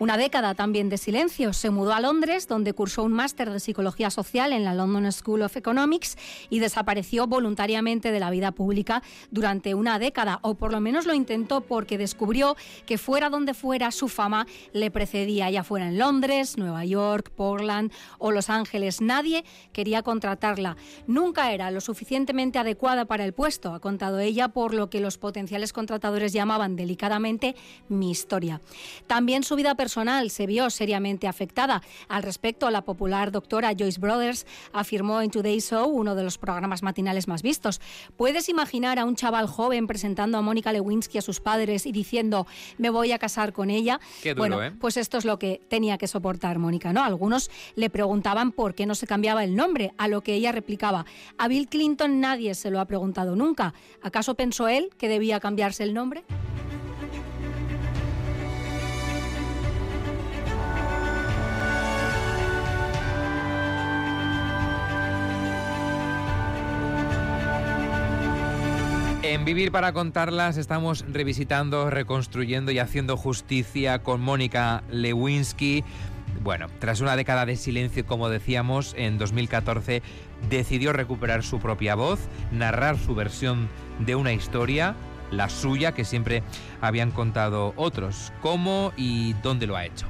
Una 0.00 0.16
década 0.16 0.54
también 0.54 0.88
de 0.88 0.96
silencio. 0.96 1.52
Se 1.52 1.68
mudó 1.68 1.92
a 1.92 2.00
Londres, 2.00 2.48
donde 2.48 2.72
cursó 2.72 3.02
un 3.02 3.12
máster 3.12 3.50
de 3.50 3.60
psicología 3.60 4.08
social 4.08 4.54
en 4.54 4.64
la 4.64 4.72
London 4.72 5.12
School 5.12 5.42
of 5.42 5.58
Economics 5.58 6.16
y 6.48 6.58
desapareció 6.58 7.26
voluntariamente 7.26 8.10
de 8.10 8.18
la 8.18 8.30
vida 8.30 8.50
pública 8.52 9.02
durante 9.30 9.74
una 9.74 9.98
década, 9.98 10.38
o 10.40 10.54
por 10.54 10.72
lo 10.72 10.80
menos 10.80 11.04
lo 11.04 11.12
intentó 11.12 11.60
porque 11.60 11.98
descubrió 11.98 12.56
que 12.86 12.96
fuera 12.96 13.28
donde 13.28 13.52
fuera 13.52 13.90
su 13.90 14.08
fama 14.08 14.46
le 14.72 14.90
precedía, 14.90 15.50
ya 15.50 15.64
fuera 15.64 15.88
en 15.88 15.98
Londres, 15.98 16.56
Nueva 16.56 16.86
York, 16.86 17.30
Portland 17.36 17.92
o 18.18 18.32
Los 18.32 18.48
Ángeles. 18.48 19.02
Nadie 19.02 19.44
quería 19.74 20.02
contratarla. 20.02 20.78
Nunca 21.08 21.52
era 21.52 21.70
lo 21.70 21.82
suficientemente 21.82 22.58
adecuada 22.58 23.04
para 23.04 23.26
el 23.26 23.34
puesto, 23.34 23.74
ha 23.74 23.80
contado 23.80 24.18
ella, 24.18 24.48
por 24.48 24.72
lo 24.72 24.88
que 24.88 25.00
los 25.00 25.18
potenciales 25.18 25.74
contratadores 25.74 26.32
llamaban 26.32 26.74
delicadamente 26.74 27.54
mi 27.90 28.10
historia. 28.10 28.62
También 29.06 29.42
su 29.42 29.56
vida 29.56 29.74
personal 29.74 29.89
personal 29.90 30.30
se 30.30 30.46
vio 30.46 30.70
seriamente 30.70 31.26
afectada. 31.26 31.82
Al 32.08 32.22
respecto, 32.22 32.70
la 32.70 32.84
popular 32.84 33.32
doctora 33.32 33.72
Joyce 33.76 33.98
Brothers 33.98 34.46
afirmó 34.72 35.20
en 35.20 35.32
Today 35.32 35.58
Show, 35.58 35.88
uno 35.88 36.14
de 36.14 36.22
los 36.22 36.38
programas 36.38 36.84
matinales 36.84 37.26
más 37.26 37.42
vistos, 37.42 37.80
¿puedes 38.16 38.48
imaginar 38.48 39.00
a 39.00 39.04
un 39.04 39.16
chaval 39.16 39.48
joven 39.48 39.88
presentando 39.88 40.38
a 40.38 40.42
Mónica 40.42 40.72
Lewinsky 40.72 41.18
a 41.18 41.22
sus 41.22 41.40
padres 41.40 41.86
y 41.86 41.90
diciendo, 41.90 42.46
me 42.78 42.88
voy 42.88 43.10
a 43.10 43.18
casar 43.18 43.52
con 43.52 43.68
ella? 43.68 43.98
bueno, 44.36 44.62
¿eh? 44.62 44.70
pues 44.70 44.96
esto 44.96 45.18
es 45.18 45.24
lo 45.24 45.40
que 45.40 45.60
tenía 45.68 45.98
que 45.98 46.06
soportar 46.06 46.60
Mónica, 46.60 46.92
¿no? 46.92 47.02
Algunos 47.02 47.50
le 47.74 47.90
preguntaban 47.90 48.52
por 48.52 48.76
qué 48.76 48.86
no 48.86 48.94
se 48.94 49.08
cambiaba 49.08 49.42
el 49.42 49.56
nombre, 49.56 49.92
a 49.98 50.06
lo 50.06 50.20
que 50.20 50.34
ella 50.34 50.52
replicaba, 50.52 51.04
a 51.36 51.48
Bill 51.48 51.66
Clinton 51.66 52.20
nadie 52.20 52.54
se 52.54 52.70
lo 52.70 52.78
ha 52.78 52.84
preguntado 52.84 53.34
nunca. 53.34 53.74
¿Acaso 54.02 54.36
pensó 54.36 54.68
él 54.68 54.90
que 54.98 55.08
debía 55.08 55.40
cambiarse 55.40 55.82
el 55.82 55.94
nombre? 55.94 56.22
En 69.22 69.44
Vivir 69.44 69.70
para 69.70 69.92
contarlas 69.92 70.56
estamos 70.56 71.04
revisitando, 71.06 71.90
reconstruyendo 71.90 72.72
y 72.72 72.78
haciendo 72.78 73.18
justicia 73.18 73.98
con 73.98 74.22
Mónica 74.22 74.82
Lewinsky. 74.90 75.84
Bueno, 76.42 76.68
tras 76.78 77.02
una 77.02 77.16
década 77.16 77.44
de 77.44 77.56
silencio, 77.56 78.06
como 78.06 78.30
decíamos, 78.30 78.94
en 78.96 79.18
2014 79.18 80.02
decidió 80.48 80.94
recuperar 80.94 81.42
su 81.42 81.58
propia 81.58 81.96
voz, 81.96 82.18
narrar 82.50 82.96
su 82.98 83.14
versión 83.14 83.68
de 83.98 84.14
una 84.14 84.32
historia, 84.32 84.94
la 85.30 85.50
suya, 85.50 85.92
que 85.92 86.06
siempre 86.06 86.42
habían 86.80 87.10
contado 87.10 87.74
otros. 87.76 88.32
¿Cómo 88.40 88.94
y 88.96 89.34
dónde 89.42 89.66
lo 89.66 89.76
ha 89.76 89.84
hecho? 89.84 90.06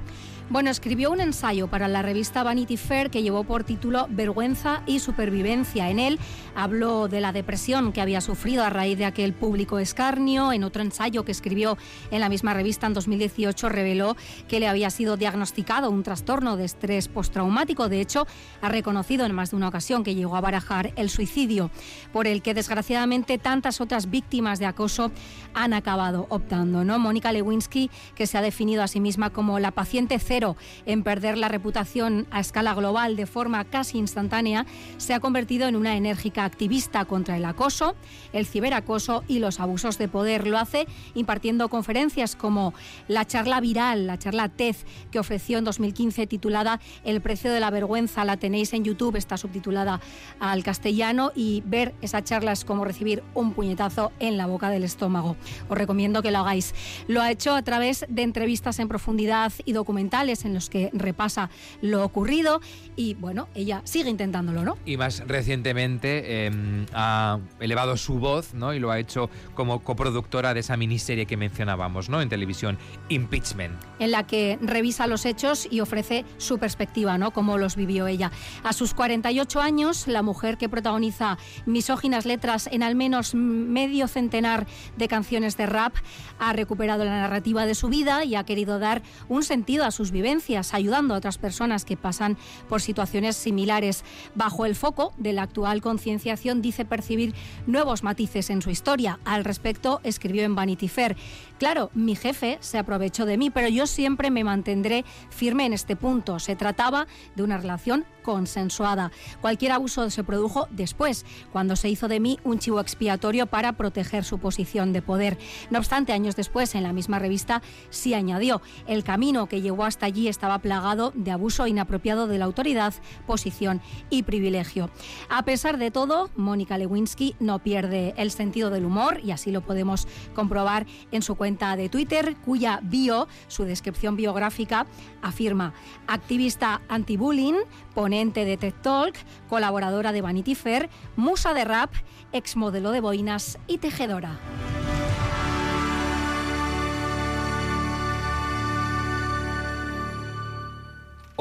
Bueno, 0.50 0.68
escribió 0.68 1.12
un 1.12 1.20
ensayo 1.20 1.68
para 1.68 1.86
la 1.86 2.02
revista 2.02 2.42
Vanity 2.42 2.76
Fair 2.76 3.08
que 3.08 3.22
llevó 3.22 3.44
por 3.44 3.62
título 3.62 4.08
Vergüenza 4.10 4.82
y 4.84 4.98
Supervivencia. 4.98 5.90
En 5.90 6.00
él 6.00 6.18
habló 6.56 7.06
de 7.06 7.20
la 7.20 7.30
depresión 7.30 7.92
que 7.92 8.00
había 8.00 8.20
sufrido 8.20 8.64
a 8.64 8.68
raíz 8.68 8.98
de 8.98 9.04
aquel 9.04 9.32
público 9.32 9.78
escarnio. 9.78 10.52
En 10.52 10.64
otro 10.64 10.82
ensayo 10.82 11.24
que 11.24 11.30
escribió 11.30 11.78
en 12.10 12.18
la 12.18 12.28
misma 12.28 12.52
revista 12.52 12.88
en 12.88 12.94
2018 12.94 13.68
reveló 13.68 14.16
que 14.48 14.58
le 14.58 14.66
había 14.66 14.90
sido 14.90 15.16
diagnosticado 15.16 15.88
un 15.88 16.02
trastorno 16.02 16.56
de 16.56 16.64
estrés 16.64 17.06
postraumático. 17.06 17.88
De 17.88 18.00
hecho, 18.00 18.26
ha 18.60 18.68
reconocido 18.68 19.26
en 19.26 19.32
más 19.32 19.52
de 19.52 19.56
una 19.56 19.68
ocasión 19.68 20.02
que 20.02 20.16
llegó 20.16 20.34
a 20.34 20.40
barajar 20.40 20.92
el 20.96 21.10
suicidio, 21.10 21.70
por 22.12 22.26
el 22.26 22.42
que 22.42 22.54
desgraciadamente 22.54 23.38
tantas 23.38 23.80
otras 23.80 24.10
víctimas 24.10 24.58
de 24.58 24.66
acoso 24.66 25.12
han 25.54 25.74
acabado 25.74 26.26
optando. 26.28 26.82
¿no? 26.82 26.98
Mónica 26.98 27.30
Lewinsky, 27.30 27.88
que 28.16 28.26
se 28.26 28.36
ha 28.36 28.42
definido 28.42 28.82
a 28.82 28.88
sí 28.88 28.98
misma 28.98 29.30
como 29.30 29.60
la 29.60 29.70
paciente 29.70 30.18
cero 30.18 30.39
en 30.86 31.02
perder 31.02 31.36
la 31.36 31.48
reputación 31.48 32.26
a 32.30 32.40
escala 32.40 32.74
global 32.74 33.16
de 33.16 33.26
forma 33.26 33.64
casi 33.64 33.98
instantánea, 33.98 34.66
se 34.96 35.14
ha 35.14 35.20
convertido 35.20 35.68
en 35.68 35.76
una 35.76 35.96
enérgica 35.96 36.44
activista 36.44 37.04
contra 37.04 37.36
el 37.36 37.44
acoso, 37.44 37.94
el 38.32 38.46
ciberacoso 38.46 39.22
y 39.28 39.38
los 39.38 39.60
abusos 39.60 39.98
de 39.98 40.08
poder. 40.08 40.46
Lo 40.46 40.58
hace 40.58 40.86
impartiendo 41.14 41.68
conferencias 41.68 42.36
como 42.36 42.74
la 43.08 43.26
charla 43.26 43.60
viral, 43.60 44.06
la 44.06 44.18
charla 44.18 44.48
TED 44.48 44.76
que 45.10 45.18
ofreció 45.18 45.58
en 45.58 45.64
2015 45.64 46.26
titulada 46.26 46.80
El 47.04 47.20
precio 47.20 47.52
de 47.52 47.60
la 47.60 47.70
vergüenza. 47.70 48.24
La 48.24 48.36
tenéis 48.36 48.72
en 48.72 48.84
YouTube, 48.84 49.16
está 49.16 49.36
subtitulada 49.36 50.00
al 50.38 50.62
castellano 50.62 51.32
y 51.34 51.62
ver 51.66 51.94
esa 52.00 52.22
charla 52.22 52.52
es 52.52 52.64
como 52.64 52.84
recibir 52.84 53.22
un 53.34 53.52
puñetazo 53.52 54.12
en 54.20 54.36
la 54.36 54.46
boca 54.46 54.70
del 54.70 54.84
estómago. 54.84 55.36
Os 55.68 55.76
recomiendo 55.76 56.22
que 56.22 56.30
lo 56.30 56.38
hagáis. 56.38 56.74
Lo 57.08 57.20
ha 57.20 57.30
hecho 57.30 57.54
a 57.54 57.62
través 57.62 58.06
de 58.08 58.22
entrevistas 58.22 58.78
en 58.78 58.88
profundidad 58.88 59.52
y 59.64 59.72
documentales 59.72 60.29
en 60.30 60.54
los 60.54 60.70
que 60.70 60.90
repasa 60.92 61.50
lo 61.82 62.04
ocurrido 62.04 62.60
y 62.96 63.14
bueno, 63.14 63.48
ella 63.54 63.82
sigue 63.84 64.10
intentándolo, 64.10 64.64
¿no? 64.64 64.78
Y 64.84 64.96
más 64.96 65.22
recientemente 65.26 66.46
em, 66.46 66.86
ha 66.92 67.38
elevado 67.58 67.96
su 67.96 68.18
voz, 68.18 68.54
¿no? 68.54 68.72
Y 68.74 68.78
lo 68.78 68.90
ha 68.90 68.98
hecho 68.98 69.28
como 69.54 69.80
coproductora 69.80 70.54
de 70.54 70.60
esa 70.60 70.76
miniserie 70.76 71.26
que 71.26 71.36
mencionábamos, 71.36 72.08
¿no? 72.08 72.22
En 72.22 72.28
televisión, 72.28 72.78
Impeachment. 73.08 73.74
En 73.98 74.12
la 74.12 74.26
que 74.26 74.58
revisa 74.60 75.06
los 75.06 75.26
hechos 75.26 75.66
y 75.70 75.80
ofrece 75.80 76.24
su 76.38 76.58
perspectiva, 76.58 77.18
¿no? 77.18 77.32
Cómo 77.32 77.58
los 77.58 77.76
vivió 77.76 78.06
ella. 78.06 78.30
A 78.62 78.72
sus 78.72 78.94
48 78.94 79.60
años, 79.60 80.06
la 80.06 80.22
mujer 80.22 80.56
que 80.56 80.68
protagoniza 80.68 81.38
misóginas 81.66 82.26
letras 82.26 82.68
en 82.70 82.82
al 82.82 82.94
menos 82.94 83.34
medio 83.34 84.06
centenar 84.08 84.66
de 84.96 85.08
canciones 85.08 85.56
de 85.56 85.66
rap 85.66 85.94
ha 86.38 86.52
recuperado 86.52 87.04
la 87.04 87.18
narrativa 87.18 87.66
de 87.66 87.74
su 87.74 87.88
vida 87.88 88.24
y 88.24 88.34
ha 88.34 88.44
querido 88.44 88.78
dar 88.78 89.02
un 89.28 89.42
sentido 89.42 89.84
a 89.84 89.90
sus 89.90 90.10
vivencias, 90.20 90.74
ayudando 90.74 91.14
a 91.14 91.16
otras 91.16 91.38
personas 91.38 91.86
que 91.86 91.96
pasan 91.96 92.36
por 92.68 92.82
situaciones 92.82 93.36
similares. 93.36 94.04
Bajo 94.34 94.66
el 94.66 94.74
foco 94.74 95.14
de 95.16 95.32
la 95.32 95.42
actual 95.42 95.80
concienciación, 95.80 96.60
dice 96.60 96.84
percibir 96.84 97.34
nuevos 97.66 98.02
matices 98.02 98.50
en 98.50 98.60
su 98.60 98.68
historia. 98.68 99.18
Al 99.24 99.44
respecto, 99.44 100.00
escribió 100.04 100.42
en 100.42 100.54
Vanity 100.54 100.88
Fair. 100.88 101.16
Claro, 101.60 101.90
mi 101.92 102.16
jefe 102.16 102.56
se 102.62 102.78
aprovechó 102.78 103.26
de 103.26 103.36
mí, 103.36 103.50
pero 103.50 103.68
yo 103.68 103.86
siempre 103.86 104.30
me 104.30 104.44
mantendré 104.44 105.04
firme 105.28 105.66
en 105.66 105.74
este 105.74 105.94
punto. 105.94 106.38
Se 106.38 106.56
trataba 106.56 107.06
de 107.36 107.42
una 107.42 107.58
relación 107.58 108.06
consensuada. 108.22 109.12
Cualquier 109.42 109.72
abuso 109.72 110.08
se 110.08 110.24
produjo 110.24 110.68
después, 110.70 111.26
cuando 111.52 111.76
se 111.76 111.90
hizo 111.90 112.08
de 112.08 112.18
mí 112.18 112.38
un 112.44 112.58
chivo 112.60 112.80
expiatorio 112.80 113.46
para 113.46 113.74
proteger 113.74 114.24
su 114.24 114.38
posición 114.38 114.94
de 114.94 115.02
poder. 115.02 115.36
No 115.68 115.78
obstante, 115.78 116.14
años 116.14 116.34
después, 116.34 116.74
en 116.74 116.82
la 116.82 116.94
misma 116.94 117.18
revista, 117.18 117.60
sí 117.90 118.14
añadió, 118.14 118.62
el 118.86 119.04
camino 119.04 119.46
que 119.46 119.60
llegó 119.60 119.84
hasta 119.84 120.06
allí 120.06 120.28
estaba 120.28 120.60
plagado 120.60 121.12
de 121.14 121.30
abuso 121.30 121.66
inapropiado 121.66 122.26
de 122.26 122.38
la 122.38 122.46
autoridad, 122.46 122.94
posición 123.26 123.82
y 124.08 124.22
privilegio. 124.22 124.90
A 125.28 125.44
pesar 125.44 125.76
de 125.76 125.90
todo, 125.90 126.30
Mónica 126.36 126.78
Lewinsky 126.78 127.36
no 127.38 127.58
pierde 127.58 128.14
el 128.16 128.30
sentido 128.30 128.70
del 128.70 128.86
humor 128.86 129.20
y 129.22 129.30
así 129.32 129.50
lo 129.50 129.60
podemos 129.60 130.08
comprobar 130.34 130.86
en 131.12 131.20
su 131.20 131.34
cuenta 131.34 131.49
de 131.50 131.88
Twitter, 131.88 132.36
cuya 132.44 132.80
bio, 132.82 133.26
su 133.48 133.64
descripción 133.64 134.16
biográfica, 134.16 134.86
afirma 135.20 135.74
activista 136.06 136.80
anti-bullying, 136.88 137.56
ponente 137.94 138.44
de 138.44 138.56
TED 138.56 138.74
Talk, 138.82 139.16
colaboradora 139.48 140.12
de 140.12 140.22
Vanity 140.22 140.54
Fair, 140.54 140.88
musa 141.16 141.52
de 141.52 141.64
rap, 141.64 141.92
exmodelo 142.32 142.92
de 142.92 143.00
boinas 143.00 143.58
y 143.66 143.78
tejedora. 143.78 144.38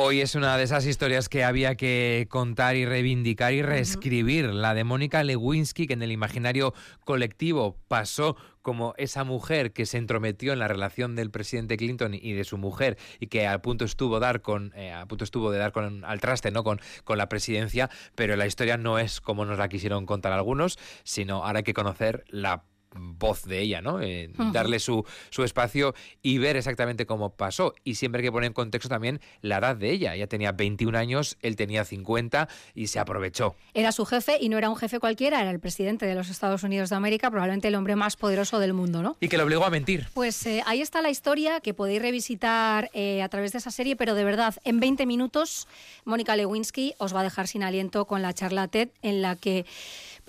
Hoy 0.01 0.21
es 0.21 0.33
una 0.33 0.55
de 0.55 0.63
esas 0.63 0.85
historias 0.85 1.27
que 1.27 1.43
había 1.43 1.75
que 1.75 2.25
contar 2.29 2.77
y 2.77 2.85
reivindicar 2.85 3.51
y 3.51 3.61
reescribir. 3.61 4.45
La 4.45 4.73
de 4.73 4.85
Mónica 4.85 5.25
Lewinsky, 5.25 5.87
que 5.87 5.93
en 5.93 6.01
el 6.01 6.13
imaginario 6.13 6.73
colectivo 7.03 7.75
pasó 7.89 8.37
como 8.61 8.93
esa 8.97 9.25
mujer 9.25 9.73
que 9.73 9.85
se 9.85 9.97
entrometió 9.97 10.53
en 10.53 10.59
la 10.59 10.69
relación 10.69 11.17
del 11.17 11.31
presidente 11.31 11.75
Clinton 11.75 12.13
y 12.13 12.31
de 12.31 12.45
su 12.45 12.57
mujer 12.57 12.97
y 13.19 13.27
que 13.27 13.45
al 13.45 13.59
punto 13.59 13.83
estuvo 13.83 14.21
dar 14.21 14.41
con 14.41 14.71
eh, 14.73 14.93
a 14.93 15.05
punto 15.05 15.25
estuvo 15.25 15.51
de 15.51 15.59
dar 15.59 15.73
con 15.73 16.05
al 16.05 16.21
traste 16.21 16.51
no 16.51 16.63
con, 16.63 16.79
con 17.03 17.17
la 17.17 17.27
presidencia 17.29 17.89
pero 18.15 18.35
la 18.35 18.45
historia 18.45 18.77
no 18.77 18.99
es 18.99 19.21
como 19.21 19.43
nos 19.43 19.57
la 19.57 19.69
quisieron 19.69 20.05
contar 20.05 20.33
algunos 20.33 20.77
sino 21.03 21.45
ahora 21.45 21.59
hay 21.59 21.63
que 21.63 21.73
conocer 21.73 22.25
la 22.27 22.63
voz 22.95 23.43
de 23.45 23.59
ella, 23.61 23.81
¿no? 23.81 24.01
Eh, 24.01 24.31
darle 24.51 24.79
su, 24.79 25.05
su 25.29 25.43
espacio 25.43 25.93
y 26.21 26.37
ver 26.37 26.57
exactamente 26.57 27.05
cómo 27.05 27.31
pasó. 27.31 27.75
Y 27.83 27.95
siempre 27.95 28.21
hay 28.21 28.27
que 28.27 28.31
poner 28.31 28.47
en 28.47 28.53
contexto 28.53 28.89
también 28.89 29.19
la 29.41 29.57
edad 29.57 29.75
de 29.75 29.91
ella. 29.91 30.15
Ella 30.15 30.27
tenía 30.27 30.51
21 30.51 30.97
años, 30.97 31.37
él 31.41 31.55
tenía 31.55 31.85
50 31.85 32.47
y 32.75 32.87
se 32.87 32.99
aprovechó. 32.99 33.55
Era 33.73 33.91
su 33.91 34.05
jefe 34.05 34.37
y 34.39 34.49
no 34.49 34.57
era 34.57 34.69
un 34.69 34.75
jefe 34.75 34.99
cualquiera, 34.99 35.41
era 35.41 35.51
el 35.51 35.59
presidente 35.59 36.05
de 36.05 36.15
los 36.15 36.29
Estados 36.29 36.63
Unidos 36.63 36.89
de 36.89 36.95
América, 36.95 37.29
probablemente 37.29 37.67
el 37.67 37.75
hombre 37.75 37.95
más 37.95 38.15
poderoso 38.15 38.59
del 38.59 38.73
mundo, 38.73 39.01
¿no? 39.03 39.17
Y 39.19 39.27
que 39.27 39.37
le 39.37 39.43
obligó 39.43 39.65
a 39.65 39.69
mentir. 39.69 40.07
Pues 40.13 40.45
eh, 40.45 40.63
ahí 40.65 40.81
está 40.81 41.01
la 41.01 41.09
historia 41.09 41.59
que 41.61 41.73
podéis 41.73 42.01
revisitar 42.01 42.89
eh, 42.93 43.21
a 43.21 43.29
través 43.29 43.51
de 43.51 43.59
esa 43.59 43.71
serie, 43.71 43.95
pero 43.95 44.15
de 44.15 44.23
verdad, 44.23 44.55
en 44.63 44.79
20 44.79 45.05
minutos, 45.05 45.67
Mónica 46.05 46.35
Lewinsky 46.35 46.93
os 46.97 47.15
va 47.15 47.21
a 47.21 47.23
dejar 47.23 47.47
sin 47.47 47.63
aliento 47.63 48.05
con 48.05 48.21
la 48.21 48.33
charla 48.33 48.67
TED 48.67 48.89
en 49.01 49.21
la 49.21 49.35
que 49.35 49.65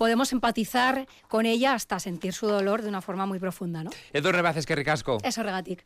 podemos 0.01 0.33
empatizar 0.33 1.05
con 1.27 1.45
ella 1.45 1.75
hasta 1.75 1.99
sentir 1.99 2.33
su 2.33 2.47
dolor 2.47 2.81
de 2.81 2.89
una 2.89 3.01
forma 3.01 3.27
muy 3.27 3.37
profunda, 3.37 3.83
¿no? 3.83 3.91
Edu 4.13 4.31
Rebaces, 4.31 4.65
que 4.65 4.75
ricasco. 4.75 5.19
Eso, 5.23 5.43
regatic. 5.43 5.85